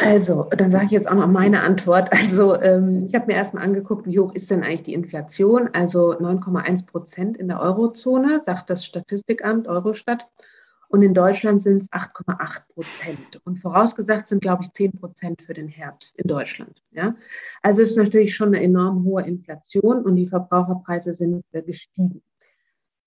Also, 0.00 0.44
dann 0.50 0.70
sage 0.70 0.86
ich 0.86 0.90
jetzt 0.90 1.08
auch 1.08 1.14
noch 1.14 1.28
meine 1.28 1.62
Antwort. 1.62 2.10
Also, 2.28 2.60
ähm, 2.60 3.04
ich 3.04 3.14
habe 3.14 3.26
mir 3.26 3.34
erstmal 3.34 3.64
angeguckt, 3.64 4.06
wie 4.06 4.18
hoch 4.18 4.34
ist 4.34 4.50
denn 4.50 4.62
eigentlich 4.62 4.82
die 4.82 4.94
Inflation? 4.94 5.70
Also 5.72 6.12
9,1 6.18 6.86
Prozent 6.86 7.36
in 7.36 7.48
der 7.48 7.60
Eurozone, 7.60 8.40
sagt 8.40 8.70
das 8.70 8.84
Statistikamt 8.84 9.68
Eurostat. 9.68 10.28
Und 10.88 11.02
in 11.02 11.12
Deutschland 11.12 11.62
sind 11.62 11.82
es 11.82 11.92
8,8 11.92 12.62
Prozent. 12.72 13.40
Und 13.44 13.58
vorausgesagt 13.58 14.28
sind, 14.28 14.40
glaube 14.40 14.64
ich, 14.64 14.72
10 14.72 14.92
Prozent 14.92 15.42
für 15.42 15.52
den 15.52 15.68
Herbst 15.68 16.16
in 16.16 16.26
Deutschland. 16.26 16.82
Ja? 16.92 17.14
Also 17.62 17.82
ist 17.82 17.96
natürlich 17.96 18.34
schon 18.34 18.48
eine 18.48 18.62
enorm 18.62 19.04
hohe 19.04 19.22
Inflation 19.22 20.02
und 20.02 20.16
die 20.16 20.28
Verbraucherpreise 20.28 21.12
sind 21.12 21.44
gestiegen. 21.52 22.22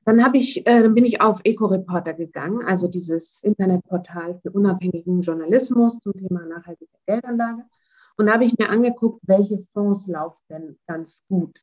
Dann 0.06 0.24
habe 0.24 0.38
ich, 0.38 0.66
äh, 0.66 0.88
bin 0.90 1.06
ich 1.06 1.22
auf 1.22 1.42
Eco-Reporter 1.44 2.14
gegangen, 2.14 2.66
also 2.66 2.88
dieses 2.88 3.40
Internetportal 3.44 4.40
für 4.42 4.52
unabhängigen 4.52 5.22
Journalismus 5.22 6.00
zum 6.00 6.14
Thema 6.14 6.46
nachhaltige 6.46 6.92
Geldanlage. 7.06 7.64
Und 8.18 8.26
da 8.26 8.34
habe 8.34 8.46
ich 8.46 8.58
mir 8.58 8.70
angeguckt, 8.70 9.22
welche 9.28 9.60
Fonds 9.74 10.08
laufen 10.08 10.42
denn 10.50 10.80
ganz 10.88 11.24
gut. 11.28 11.62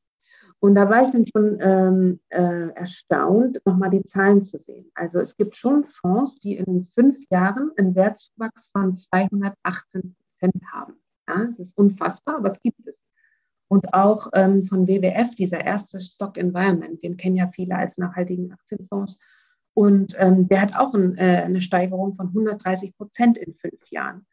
Und 0.61 0.75
da 0.75 0.89
war 0.89 1.05
ich 1.05 1.11
dann 1.11 1.25
schon 1.27 1.59
ähm, 1.61 2.21
äh, 2.31 2.71
erstaunt, 2.71 3.61
nochmal 3.65 3.91
die 3.91 4.05
Zahlen 4.05 4.43
zu 4.43 4.59
sehen. 4.59 4.91
Also 4.95 5.21
es 5.21 5.37
gibt 5.37 5.55
schon 5.57 5.85
Fonds, 5.85 6.39
die 6.41 6.57
in 6.57 6.85
fünf 6.85 7.19
Jahren 7.31 7.71
einen 7.77 7.95
Wertzuwachs 7.95 8.71
von 8.73 8.97
218 8.97 10.17
Prozent 10.17 10.65
haben. 10.73 10.95
Ja, 11.29 11.45
das 11.57 11.69
ist 11.69 11.79
unfassbar, 11.79 12.37
aber 12.37 12.49
es 12.49 12.61
gibt 12.61 12.87
es. 12.87 12.97
Und 13.69 13.93
auch 13.93 14.29
ähm, 14.33 14.65
von 14.65 14.89
WWF, 14.89 15.35
dieser 15.35 15.63
erste 15.63 16.01
Stock 16.01 16.39
Environment, 16.39 17.03
den 17.03 17.17
kennen 17.17 17.37
ja 17.37 17.49
viele 17.49 17.77
als 17.77 17.99
nachhaltigen 17.99 18.53
Aktienfonds. 18.53 19.19
Und 19.75 20.15
ähm, 20.17 20.49
der 20.49 20.63
hat 20.63 20.77
auch 20.77 20.95
ein, 20.95 21.17
äh, 21.19 21.43
eine 21.45 21.61
Steigerung 21.61 22.15
von 22.15 22.29
130 22.29 22.97
Prozent 22.97 23.39
in 23.39 23.55
fünf 23.55 23.91
Jahren. 23.91 24.27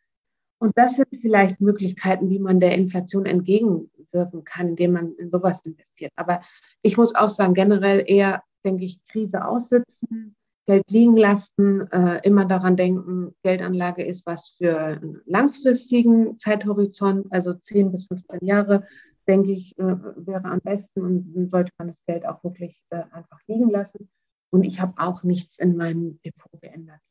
Und 0.57 0.77
das 0.77 0.95
sind 0.95 1.07
vielleicht 1.21 1.59
Möglichkeiten, 1.59 2.29
wie 2.29 2.39
man 2.39 2.59
der 2.59 2.75
Inflation 2.75 3.25
entgegenwirken 3.25 4.43
kann, 4.45 4.69
indem 4.69 4.93
man 4.93 5.13
in 5.15 5.29
sowas 5.29 5.59
investiert. 5.63 6.11
Aber 6.15 6.41
ich 6.81 6.97
muss 6.97 7.13
auch 7.13 7.29
sagen, 7.29 7.53
generell 7.53 8.03
eher, 8.07 8.41
denke 8.63 8.85
ich, 8.85 9.03
Krise 9.05 9.45
aussitzen, 9.45 10.35
Geld 10.65 10.89
liegen 10.89 11.17
lassen, 11.17 11.91
äh, 11.91 12.21
immer 12.23 12.45
daran 12.45 12.75
denken, 12.75 13.35
Geldanlage 13.43 14.03
ist 14.03 14.25
was 14.25 14.55
für 14.57 14.79
einen 14.79 15.21
langfristigen 15.25 16.39
Zeithorizont, 16.39 17.27
also 17.31 17.53
10 17.53 17.91
bis 17.91 18.07
15 18.07 18.39
Jahre, 18.41 18.87
denke 19.27 19.51
ich, 19.51 19.77
äh, 19.77 19.83
wäre 19.83 20.45
am 20.45 20.61
besten 20.61 21.01
und 21.01 21.49
sollte 21.51 21.71
man 21.77 21.87
das 21.87 22.03
Geld 22.05 22.25
auch 22.25 22.43
wirklich 22.43 22.81
äh, 22.89 23.03
einfach 23.11 23.39
liegen 23.47 23.69
lassen. 23.69 24.09
Und 24.51 24.63
ich 24.63 24.79
habe 24.79 24.93
auch 24.97 25.23
nichts 25.23 25.59
in 25.59 25.75
meinem 25.75 26.19
Depot 26.23 26.61
geändert. 26.61 27.01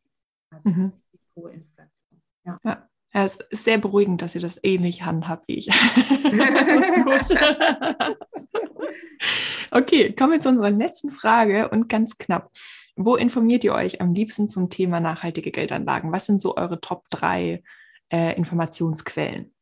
Also 0.51 0.69
mhm. 0.69 0.93
Depotinflation. 1.13 2.23
Ja. 2.45 2.59
ja. 2.65 2.89
Ja, 3.17 3.25
es 3.25 3.37
ist 3.37 3.65
sehr 3.65 3.79
beruhigend, 3.79 4.23
dass 4.23 4.35
ihr 4.35 4.41
das 4.41 4.59
ähnlich 4.65 5.05
handhabt 5.05 5.47
wie 5.47 5.59
ich. 5.59 5.69
okay, 9.71 10.13
kommen 10.15 10.33
wir 10.33 10.41
zu 10.41 10.49
unserer 10.49 10.71
letzten 10.71 11.11
Frage 11.11 11.69
und 11.69 11.89
ganz 11.89 12.19
knapp. 12.19 12.51
Wo 12.97 13.15
informiert 13.15 13.63
ihr 13.63 13.73
euch 13.73 14.01
am 14.01 14.15
liebsten 14.15 14.49
zum 14.49 14.69
Thema 14.69 14.99
nachhaltige 14.99 15.53
Geldanlagen? 15.53 16.11
Was 16.11 16.27
sind 16.27 16.43
so 16.43 16.57
eure 16.57 16.81
Top 16.81 17.05
3 17.11 17.63
äh, 18.13 18.37
Informationsquellen? 18.37 19.55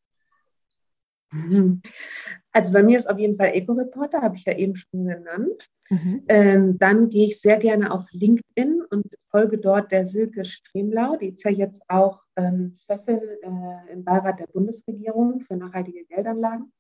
Also 2.53 2.73
bei 2.73 2.83
mir 2.83 2.99
ist 2.99 3.09
auf 3.09 3.19
jeden 3.19 3.37
Fall 3.37 3.53
Eco-Reporter, 3.55 4.21
habe 4.21 4.37
ich 4.37 4.45
ja 4.45 4.57
eben 4.57 4.77
schon 4.77 5.07
genannt. 5.07 5.71
Mhm. 5.89 6.23
Ähm, 6.29 6.79
dann 6.79 7.09
gehe 7.09 7.29
ich 7.29 7.41
sehr 7.41 7.59
gerne 7.59 7.91
auf 7.91 8.07
LinkedIn 8.13 8.83
und 8.91 9.07
folge 9.31 9.59
dort 9.59 9.91
der 9.91 10.07
Silke 10.07 10.45
Stremlau. 10.45 11.17
Die 11.17 11.29
ist 11.29 11.45
ja 11.45 11.51
jetzt 11.51 11.83
auch 11.89 12.23
ähm, 12.37 12.77
Chefin 12.87 13.21
äh, 13.43 13.93
im 13.93 14.05
Beirat 14.05 14.39
der 14.39 14.49
Bundesregierung 14.49 15.41
für 15.41 15.57
nachhaltige 15.57 16.05
Geldanlagen. 16.05 16.73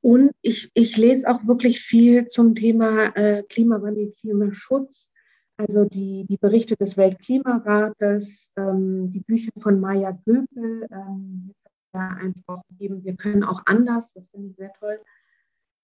Und 0.00 0.32
ich, 0.42 0.70
ich 0.74 0.96
lese 0.96 1.30
auch 1.30 1.46
wirklich 1.46 1.80
viel 1.80 2.26
zum 2.26 2.56
Thema 2.56 3.16
äh, 3.16 3.44
Klimawandel, 3.44 4.12
Klimaschutz. 4.20 5.12
Also 5.56 5.84
die, 5.84 6.26
die 6.28 6.38
Berichte 6.38 6.76
des 6.76 6.96
Weltklimarates, 6.96 8.50
ähm, 8.56 9.10
die 9.10 9.20
Bücher 9.20 9.52
von 9.56 9.78
Maya 9.78 10.10
Göpel, 10.24 10.88
ähm, 10.90 11.54
eins 11.98 12.36
rausgegeben. 12.48 13.04
Wir 13.04 13.16
können 13.16 13.44
auch 13.44 13.62
anders, 13.66 14.12
das 14.12 14.28
finde 14.28 14.48
ich 14.48 14.56
sehr 14.56 14.72
toll. 14.74 15.00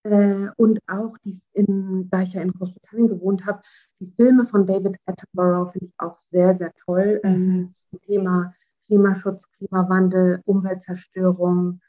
Äh, 0.05 0.49
und 0.57 0.81
auch, 0.87 1.17
die 1.25 1.41
in, 1.53 2.09
da 2.11 2.23
ich 2.23 2.35
ja 2.35 2.43
in 2.43 2.53
Großbritannien 2.53 3.09
gewohnt 3.09 3.47
habe, 3.47 3.61
die 4.01 4.11
Filme 4.17 4.47
von 4.47 4.67
David 4.67 4.97
Attenborough 5.07 5.73
finde 5.73 5.87
ich 5.87 5.95
auch 5.99 6.17
sehr, 6.19 6.57
sehr 6.57 6.73
toll 6.85 7.21
ähm, 7.25 7.47
mhm. 7.47 7.73
zum 7.91 8.01
Thema 8.03 8.55
Klimaschutz, 8.87 9.51
Klimawandel, 9.53 10.41
Umweltzerstörung. 10.45 11.81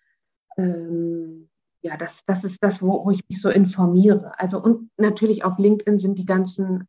Ähm, 0.57 1.49
ja, 1.81 1.95
das, 1.95 2.25
das 2.25 2.43
ist 2.43 2.61
das, 2.61 2.81
wo, 2.81 3.05
wo 3.05 3.11
ich 3.11 3.21
mich 3.29 3.41
so 3.41 3.49
informiere. 3.49 4.33
Also 4.37 4.61
und 4.61 4.89
natürlich 4.97 5.45
auf 5.45 5.57
LinkedIn 5.57 5.97
sind 5.97 6.17
die 6.17 6.25
ganzen 6.25 6.87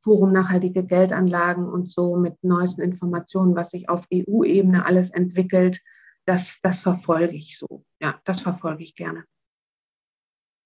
Forum 0.00 0.32
nachhaltige 0.32 0.84
Geldanlagen 0.84 1.66
und 1.66 1.88
so 1.90 2.16
mit 2.16 2.34
neuesten 2.42 2.82
Informationen, 2.82 3.56
was 3.56 3.70
sich 3.70 3.88
auf 3.88 4.06
EU-Ebene 4.12 4.84
alles 4.84 5.10
entwickelt 5.10 5.80
das, 6.28 6.60
das 6.62 6.80
verfolge 6.80 7.34
ich 7.34 7.58
so. 7.58 7.84
Ja, 8.00 8.20
das 8.24 8.42
verfolge 8.42 8.84
ich 8.84 8.94
gerne. 8.94 9.24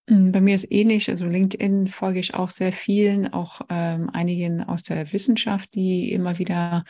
Mm, 0.09 0.33
bei 0.33 0.40
mir 0.40 0.57
ist 0.57 0.70
ähnlich, 0.72 1.09
also 1.09 1.25
LinkedIn 1.25 1.87
folge 1.87 2.18
ich 2.18 2.35
auch 2.35 2.51
sehr 2.51 2.72
vielen, 2.72 3.33
auch 3.33 3.61
ähm, 3.68 4.11
einigen 4.12 4.64
aus 4.64 4.83
der 4.83 5.12
Wissenschaft, 5.12 5.75
die 5.75 6.12
immer 6.12 6.38
wieder 6.40 6.85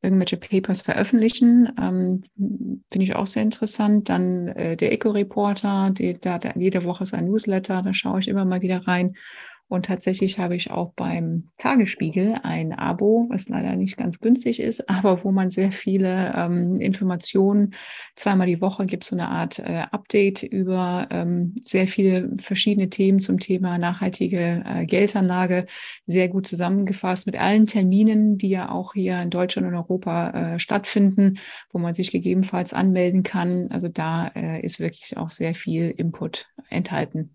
irgendwelche 0.00 0.38
Papers 0.38 0.80
veröffentlichen. 0.80 1.70
Ähm, 1.78 2.22
Finde 2.90 3.04
ich 3.04 3.14
auch 3.14 3.26
sehr 3.26 3.42
interessant. 3.42 4.08
Dann 4.08 4.48
äh, 4.48 4.76
der 4.78 4.92
Eco-Reporter, 4.92 5.92
jede 5.98 6.84
Woche 6.84 7.02
ist 7.02 7.12
ein 7.12 7.26
Newsletter, 7.26 7.82
da 7.82 7.92
schaue 7.92 8.20
ich 8.20 8.28
immer 8.28 8.46
mal 8.46 8.62
wieder 8.62 8.86
rein. 8.86 9.16
Und 9.66 9.86
tatsächlich 9.86 10.38
habe 10.38 10.54
ich 10.54 10.70
auch 10.70 10.92
beim 10.94 11.48
Tagesspiegel 11.56 12.36
ein 12.42 12.72
Abo, 12.72 13.26
was 13.30 13.48
leider 13.48 13.76
nicht 13.76 13.96
ganz 13.96 14.20
günstig 14.20 14.60
ist, 14.60 14.88
aber 14.90 15.24
wo 15.24 15.32
man 15.32 15.50
sehr 15.50 15.72
viele 15.72 16.34
ähm, 16.36 16.76
Informationen, 16.80 17.74
zweimal 18.14 18.46
die 18.46 18.60
Woche 18.60 18.86
gibt 18.86 19.04
es 19.04 19.08
so 19.08 19.16
eine 19.16 19.28
Art 19.28 19.58
äh, 19.58 19.84
Update 19.90 20.42
über 20.42 21.08
ähm, 21.10 21.54
sehr 21.62 21.88
viele 21.88 22.36
verschiedene 22.38 22.90
Themen 22.90 23.20
zum 23.20 23.40
Thema 23.40 23.78
nachhaltige 23.78 24.62
äh, 24.66 24.86
Geldanlage, 24.86 25.66
sehr 26.06 26.28
gut 26.28 26.46
zusammengefasst 26.46 27.26
mit 27.26 27.40
allen 27.40 27.66
Terminen, 27.66 28.36
die 28.36 28.50
ja 28.50 28.70
auch 28.70 28.92
hier 28.92 29.20
in 29.22 29.30
Deutschland 29.30 29.66
und 29.66 29.74
Europa 29.74 30.30
äh, 30.30 30.58
stattfinden, 30.58 31.38
wo 31.72 31.78
man 31.78 31.94
sich 31.94 32.10
gegebenenfalls 32.10 32.74
anmelden 32.74 33.22
kann. 33.22 33.68
Also 33.70 33.88
da 33.88 34.28
äh, 34.28 34.60
ist 34.60 34.78
wirklich 34.78 35.16
auch 35.16 35.30
sehr 35.30 35.54
viel 35.54 35.90
Input 35.90 36.46
enthalten. 36.68 37.34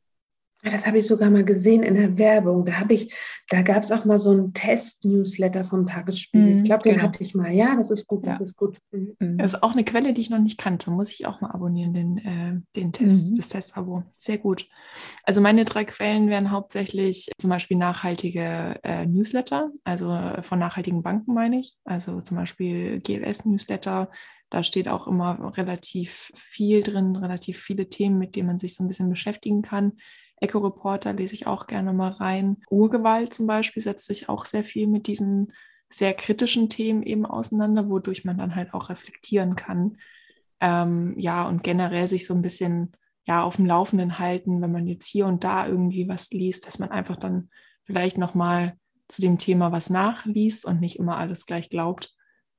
Das 0.62 0.86
habe 0.86 0.98
ich 0.98 1.08
sogar 1.08 1.30
mal 1.30 1.46
gesehen 1.46 1.84
in 1.84 1.96
der 1.96 2.18
Werbung. 2.18 2.66
Da 2.66 2.74
habe 2.74 2.94
ich, 2.94 3.14
da 3.48 3.62
gab 3.62 3.82
es 3.82 3.92
auch 3.94 4.04
mal 4.04 4.20
so 4.20 4.32
einen 4.32 4.54
Test-Newsletter 4.54 5.64
vom 5.64 5.88
Tagesspiegel. 5.88 6.56
Mm, 6.56 6.58
ich 6.60 6.64
glaube, 6.66 6.84
den 6.84 6.96
genau. 6.96 7.06
hatte 7.06 7.24
ich 7.24 7.34
mal. 7.34 7.52
Ja, 7.52 7.78
das 7.78 7.92
ist 7.92 8.08
gut, 8.08 8.26
ja. 8.26 8.38
das 8.38 8.50
ist 8.50 8.58
gut. 8.58 8.78
Mhm. 8.92 9.16
mhm. 9.20 9.38
Das 9.38 9.54
ist 9.54 9.64
auch 9.64 9.72
eine 9.72 9.86
Quelle, 9.86 10.12
die 10.12 10.20
ich 10.20 10.30
noch 10.30 10.40
nicht 10.40 10.58
kannte. 10.58 10.92
Muss 10.92 11.12
ich 11.12 11.26
auch 11.26 11.40
mal 11.40 11.52
abonnieren, 11.52 11.94
den, 11.94 12.18
äh, 12.18 12.60
den 12.76 12.92
Test, 12.92 13.32
mhm. 13.32 13.38
das 13.38 13.48
Testabo. 13.48 14.04
Sehr 14.18 14.38
gut. 14.38 14.68
Also 15.24 15.40
meine 15.40 15.64
drei 15.64 15.86
Quellen 15.86 16.30
wären 16.30 16.52
hauptsächlich 16.52 17.32
zum 17.38 17.50
Beispiel 17.50 17.78
nachhaltige 17.78 18.80
äh, 18.84 19.06
Newsletter, 19.06 19.72
also 19.86 20.10
von 20.42 20.60
nachhaltigen 20.60 21.04
Banken 21.04 21.34
meine 21.34 21.60
ich. 21.60 21.76
Also 21.86 22.20
zum 22.20 22.36
Beispiel 22.36 23.00
GLS-Newsletter. 23.00 24.10
Da 24.50 24.64
steht 24.64 24.88
auch 24.90 25.08
immer 25.08 25.56
relativ 25.58 26.32
viel 26.36 26.82
drin, 26.82 27.16
relativ 27.16 27.60
viele 27.60 27.88
Themen, 27.88 28.18
mit 28.18 28.36
denen 28.36 28.48
man 28.48 28.60
sich 28.60 28.76
so 28.76 28.84
ein 28.84 28.88
bisschen 28.88 29.10
beschäftigen 29.10 29.62
kann. 29.62 29.94
Eco-Reporter 30.42 31.14
lese 31.14 31.34
ich 31.34 31.48
auch 31.48 31.68
gerne 31.68 31.94
mal 31.94 32.12
rein. 32.12 32.58
Urgewalt 32.70 33.34
zum 33.34 33.48
Beispiel 33.48 33.84
setzt 33.84 34.08
sich 34.08 34.30
auch 34.30 34.46
sehr 34.46 34.64
viel 34.64 34.88
mit 34.88 35.08
diesen 35.08 35.54
sehr 35.90 36.14
kritischen 36.14 36.70
Themen 36.70 37.04
eben 37.04 37.26
auseinander, 37.26 37.90
wodurch 37.90 38.24
man 38.24 38.38
dann 38.38 38.56
halt 38.56 38.74
auch 38.74 38.90
reflektieren 38.90 39.56
kann. 39.56 39.98
Ähm, 40.60 41.16
ja, 41.18 41.48
und 41.48 41.64
generell 41.64 42.08
sich 42.08 42.26
so 42.26 42.34
ein 42.34 42.42
bisschen 42.42 42.92
ja 43.26 43.44
auf 43.44 43.58
dem 43.58 43.66
Laufenden 43.66 44.20
halten, 44.20 44.62
wenn 44.62 44.72
man 44.72 44.88
jetzt 44.88 45.08
hier 45.08 45.26
und 45.26 45.44
da 45.44 45.68
irgendwie 45.68 46.08
was 46.08 46.32
liest, 46.32 46.68
dass 46.68 46.80
man 46.80 46.90
einfach 46.90 47.16
dann 47.16 47.50
vielleicht 47.84 48.18
nochmal 48.18 48.78
zu 49.08 49.22
dem 49.22 49.38
Thema 49.38 49.72
was 49.72 49.90
nachliest 49.90 50.66
und 50.66 50.80
nicht 50.80 51.00
immer 51.00 51.18
alles 51.18 51.46
gleich 51.46 51.70
glaubt. 51.70 52.14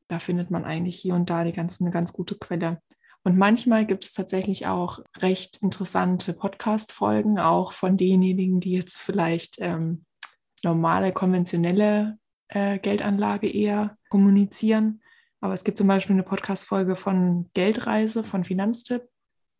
Da 0.09 0.19
findet 0.19 0.51
man 0.51 0.65
eigentlich 0.65 0.97
hier 0.97 1.15
und 1.15 1.31
da 1.31 1.45
die 1.45 1.53
ganze, 1.53 1.85
eine 1.85 1.93
ganz 1.93 2.13
gute 2.13 2.37
Quelle. 2.37 2.83
Und 3.23 3.37
manchmal 3.37 3.85
gibt 3.85 4.05
es 4.05 4.13
tatsächlich 4.13 4.67
auch 4.67 5.01
recht 5.19 5.59
interessante 5.63 6.33
Podcast-Folgen, 6.33 7.39
auch 7.39 7.73
von 7.73 7.97
denjenigen, 7.97 8.61
die 8.61 8.73
jetzt 8.73 9.03
vielleicht 9.03 9.57
ähm, 9.59 10.05
normale, 10.63 11.13
konventionelle 11.13 12.19
äh, 12.49 12.79
Geldanlage 12.79 13.49
eher 13.49 13.99
kommunizieren. 14.09 15.03
Aber 15.41 15.55
es 15.55 15.65
gibt 15.65 15.79
zum 15.79 15.87
Beispiel 15.87 16.15
eine 16.15 16.23
Podcast-Folge 16.23 16.97
von 16.97 17.51
Geldreise 17.55 18.25
von 18.25 18.45
Finanztipp. 18.45 19.03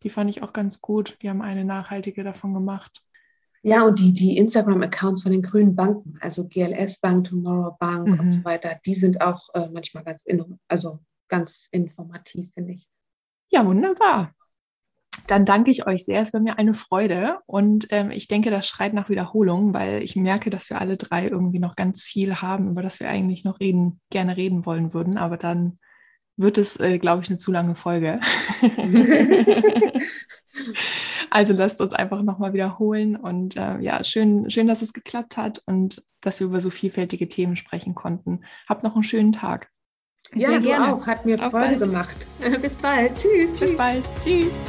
Die 0.03 0.11
fand 0.11 0.31
ich 0.31 0.43
auch 0.43 0.53
ganz 0.53 0.81
gut. 0.81 1.19
Die 1.23 1.29
haben 1.29 1.43
eine 1.43 1.65
nachhaltige 1.65 2.25
davon 2.25 2.55
gemacht. 2.55 3.03
Ja, 3.63 3.85
und 3.85 3.99
die, 3.99 4.15
die 4.15 4.39
Instagram-Accounts 4.39 5.23
von 5.23 5.33
den 5.33 5.43
grünen 5.43 5.77
Banken, 5.77 6.17
also 6.21 6.47
GLS 6.47 6.99
Bank, 6.99 7.29
Tomorrow 7.29 7.77
Bank 7.79 8.09
mhm. 8.09 8.21
und 8.21 8.33
so 8.33 8.45
weiter, 8.45 8.81
die 8.87 8.95
sind 8.95 9.21
auch 9.21 9.51
äh, 9.53 9.69
manchmal 9.69 10.03
ganz, 10.05 10.25
also 10.69 11.01
ganz 11.29 11.69
informativ, 11.71 12.51
finde 12.55 12.73
ich. 12.73 12.89
Ja, 13.51 13.67
wunderbar. 13.67 14.33
Dann 15.27 15.45
danke 15.45 15.71
ich 15.71 15.87
euch 15.87 16.05
sehr. 16.05 16.21
Es 16.21 16.33
war 16.33 16.41
mir 16.41 16.59
eine 16.59 16.75
Freude. 16.75 17.39
Und 17.47 17.89
ähm, 17.91 18.11
ich 18.11 18.29
denke, 18.29 18.51
das 18.51 18.67
schreit 18.67 18.95
nach 18.95 19.09
Wiederholung, 19.09 19.75
weil 19.75 20.03
ich 20.03 20.17
merke, 20.17 20.51
dass 20.51 20.71
wir 20.71 20.81
alle 20.81 20.97
drei 20.97 21.29
irgendwie 21.29 21.59
noch 21.59 21.77
ganz 21.77 22.03
viel 22.03 22.37
haben, 22.37 22.71
über 22.71 22.83
das 22.83 23.01
wir 23.01 23.09
eigentlich 23.09 23.45
noch 23.45 23.61
reden, 23.61 24.01
gerne 24.11 24.37
reden 24.37 24.67
wollen 24.67 24.95
würden. 24.95 25.19
Aber 25.19 25.37
dann 25.37 25.79
wird 26.37 26.59
es, 26.59 26.79
äh, 26.81 26.99
glaube 26.99 27.23
ich, 27.23 27.29
eine 27.29 27.39
zu 27.39 27.53
lange 27.53 27.75
Folge. 27.75 28.21
also 31.31 31.53
lasst 31.53 31.81
uns 31.81 31.93
einfach 31.93 32.23
nochmal 32.23 32.53
wiederholen. 32.53 33.17
Und 33.17 33.57
äh, 33.57 33.79
ja, 33.81 34.03
schön, 34.05 34.49
schön, 34.51 34.67
dass 34.69 34.83
es 34.83 34.93
geklappt 34.93 35.37
hat 35.37 35.63
und 35.67 36.03
dass 36.21 36.41
wir 36.41 36.47
über 36.47 36.61
so 36.61 36.71
vielfältige 36.71 37.29
Themen 37.29 37.57
sprechen 37.57 37.95
konnten. 37.95 38.45
Habt 38.69 38.85
noch 38.85 38.95
einen 38.95 39.05
schönen 39.05 39.33
Tag. 39.33 39.71
Ja, 40.35 40.49
Sehr 40.49 40.61
du 40.61 40.67
gerne. 40.67 40.95
auch. 40.95 41.07
Hat 41.07 41.25
mir 41.25 41.39
Freude 41.39 41.77
gemacht. 41.77 42.17
Bis 42.63 42.77
bald. 42.77 43.15
Tschüss. 43.17 43.51
Bis 43.51 43.61
tschüss. 43.71 43.77
bald. 43.77 44.05
Tschüss. 44.23 44.61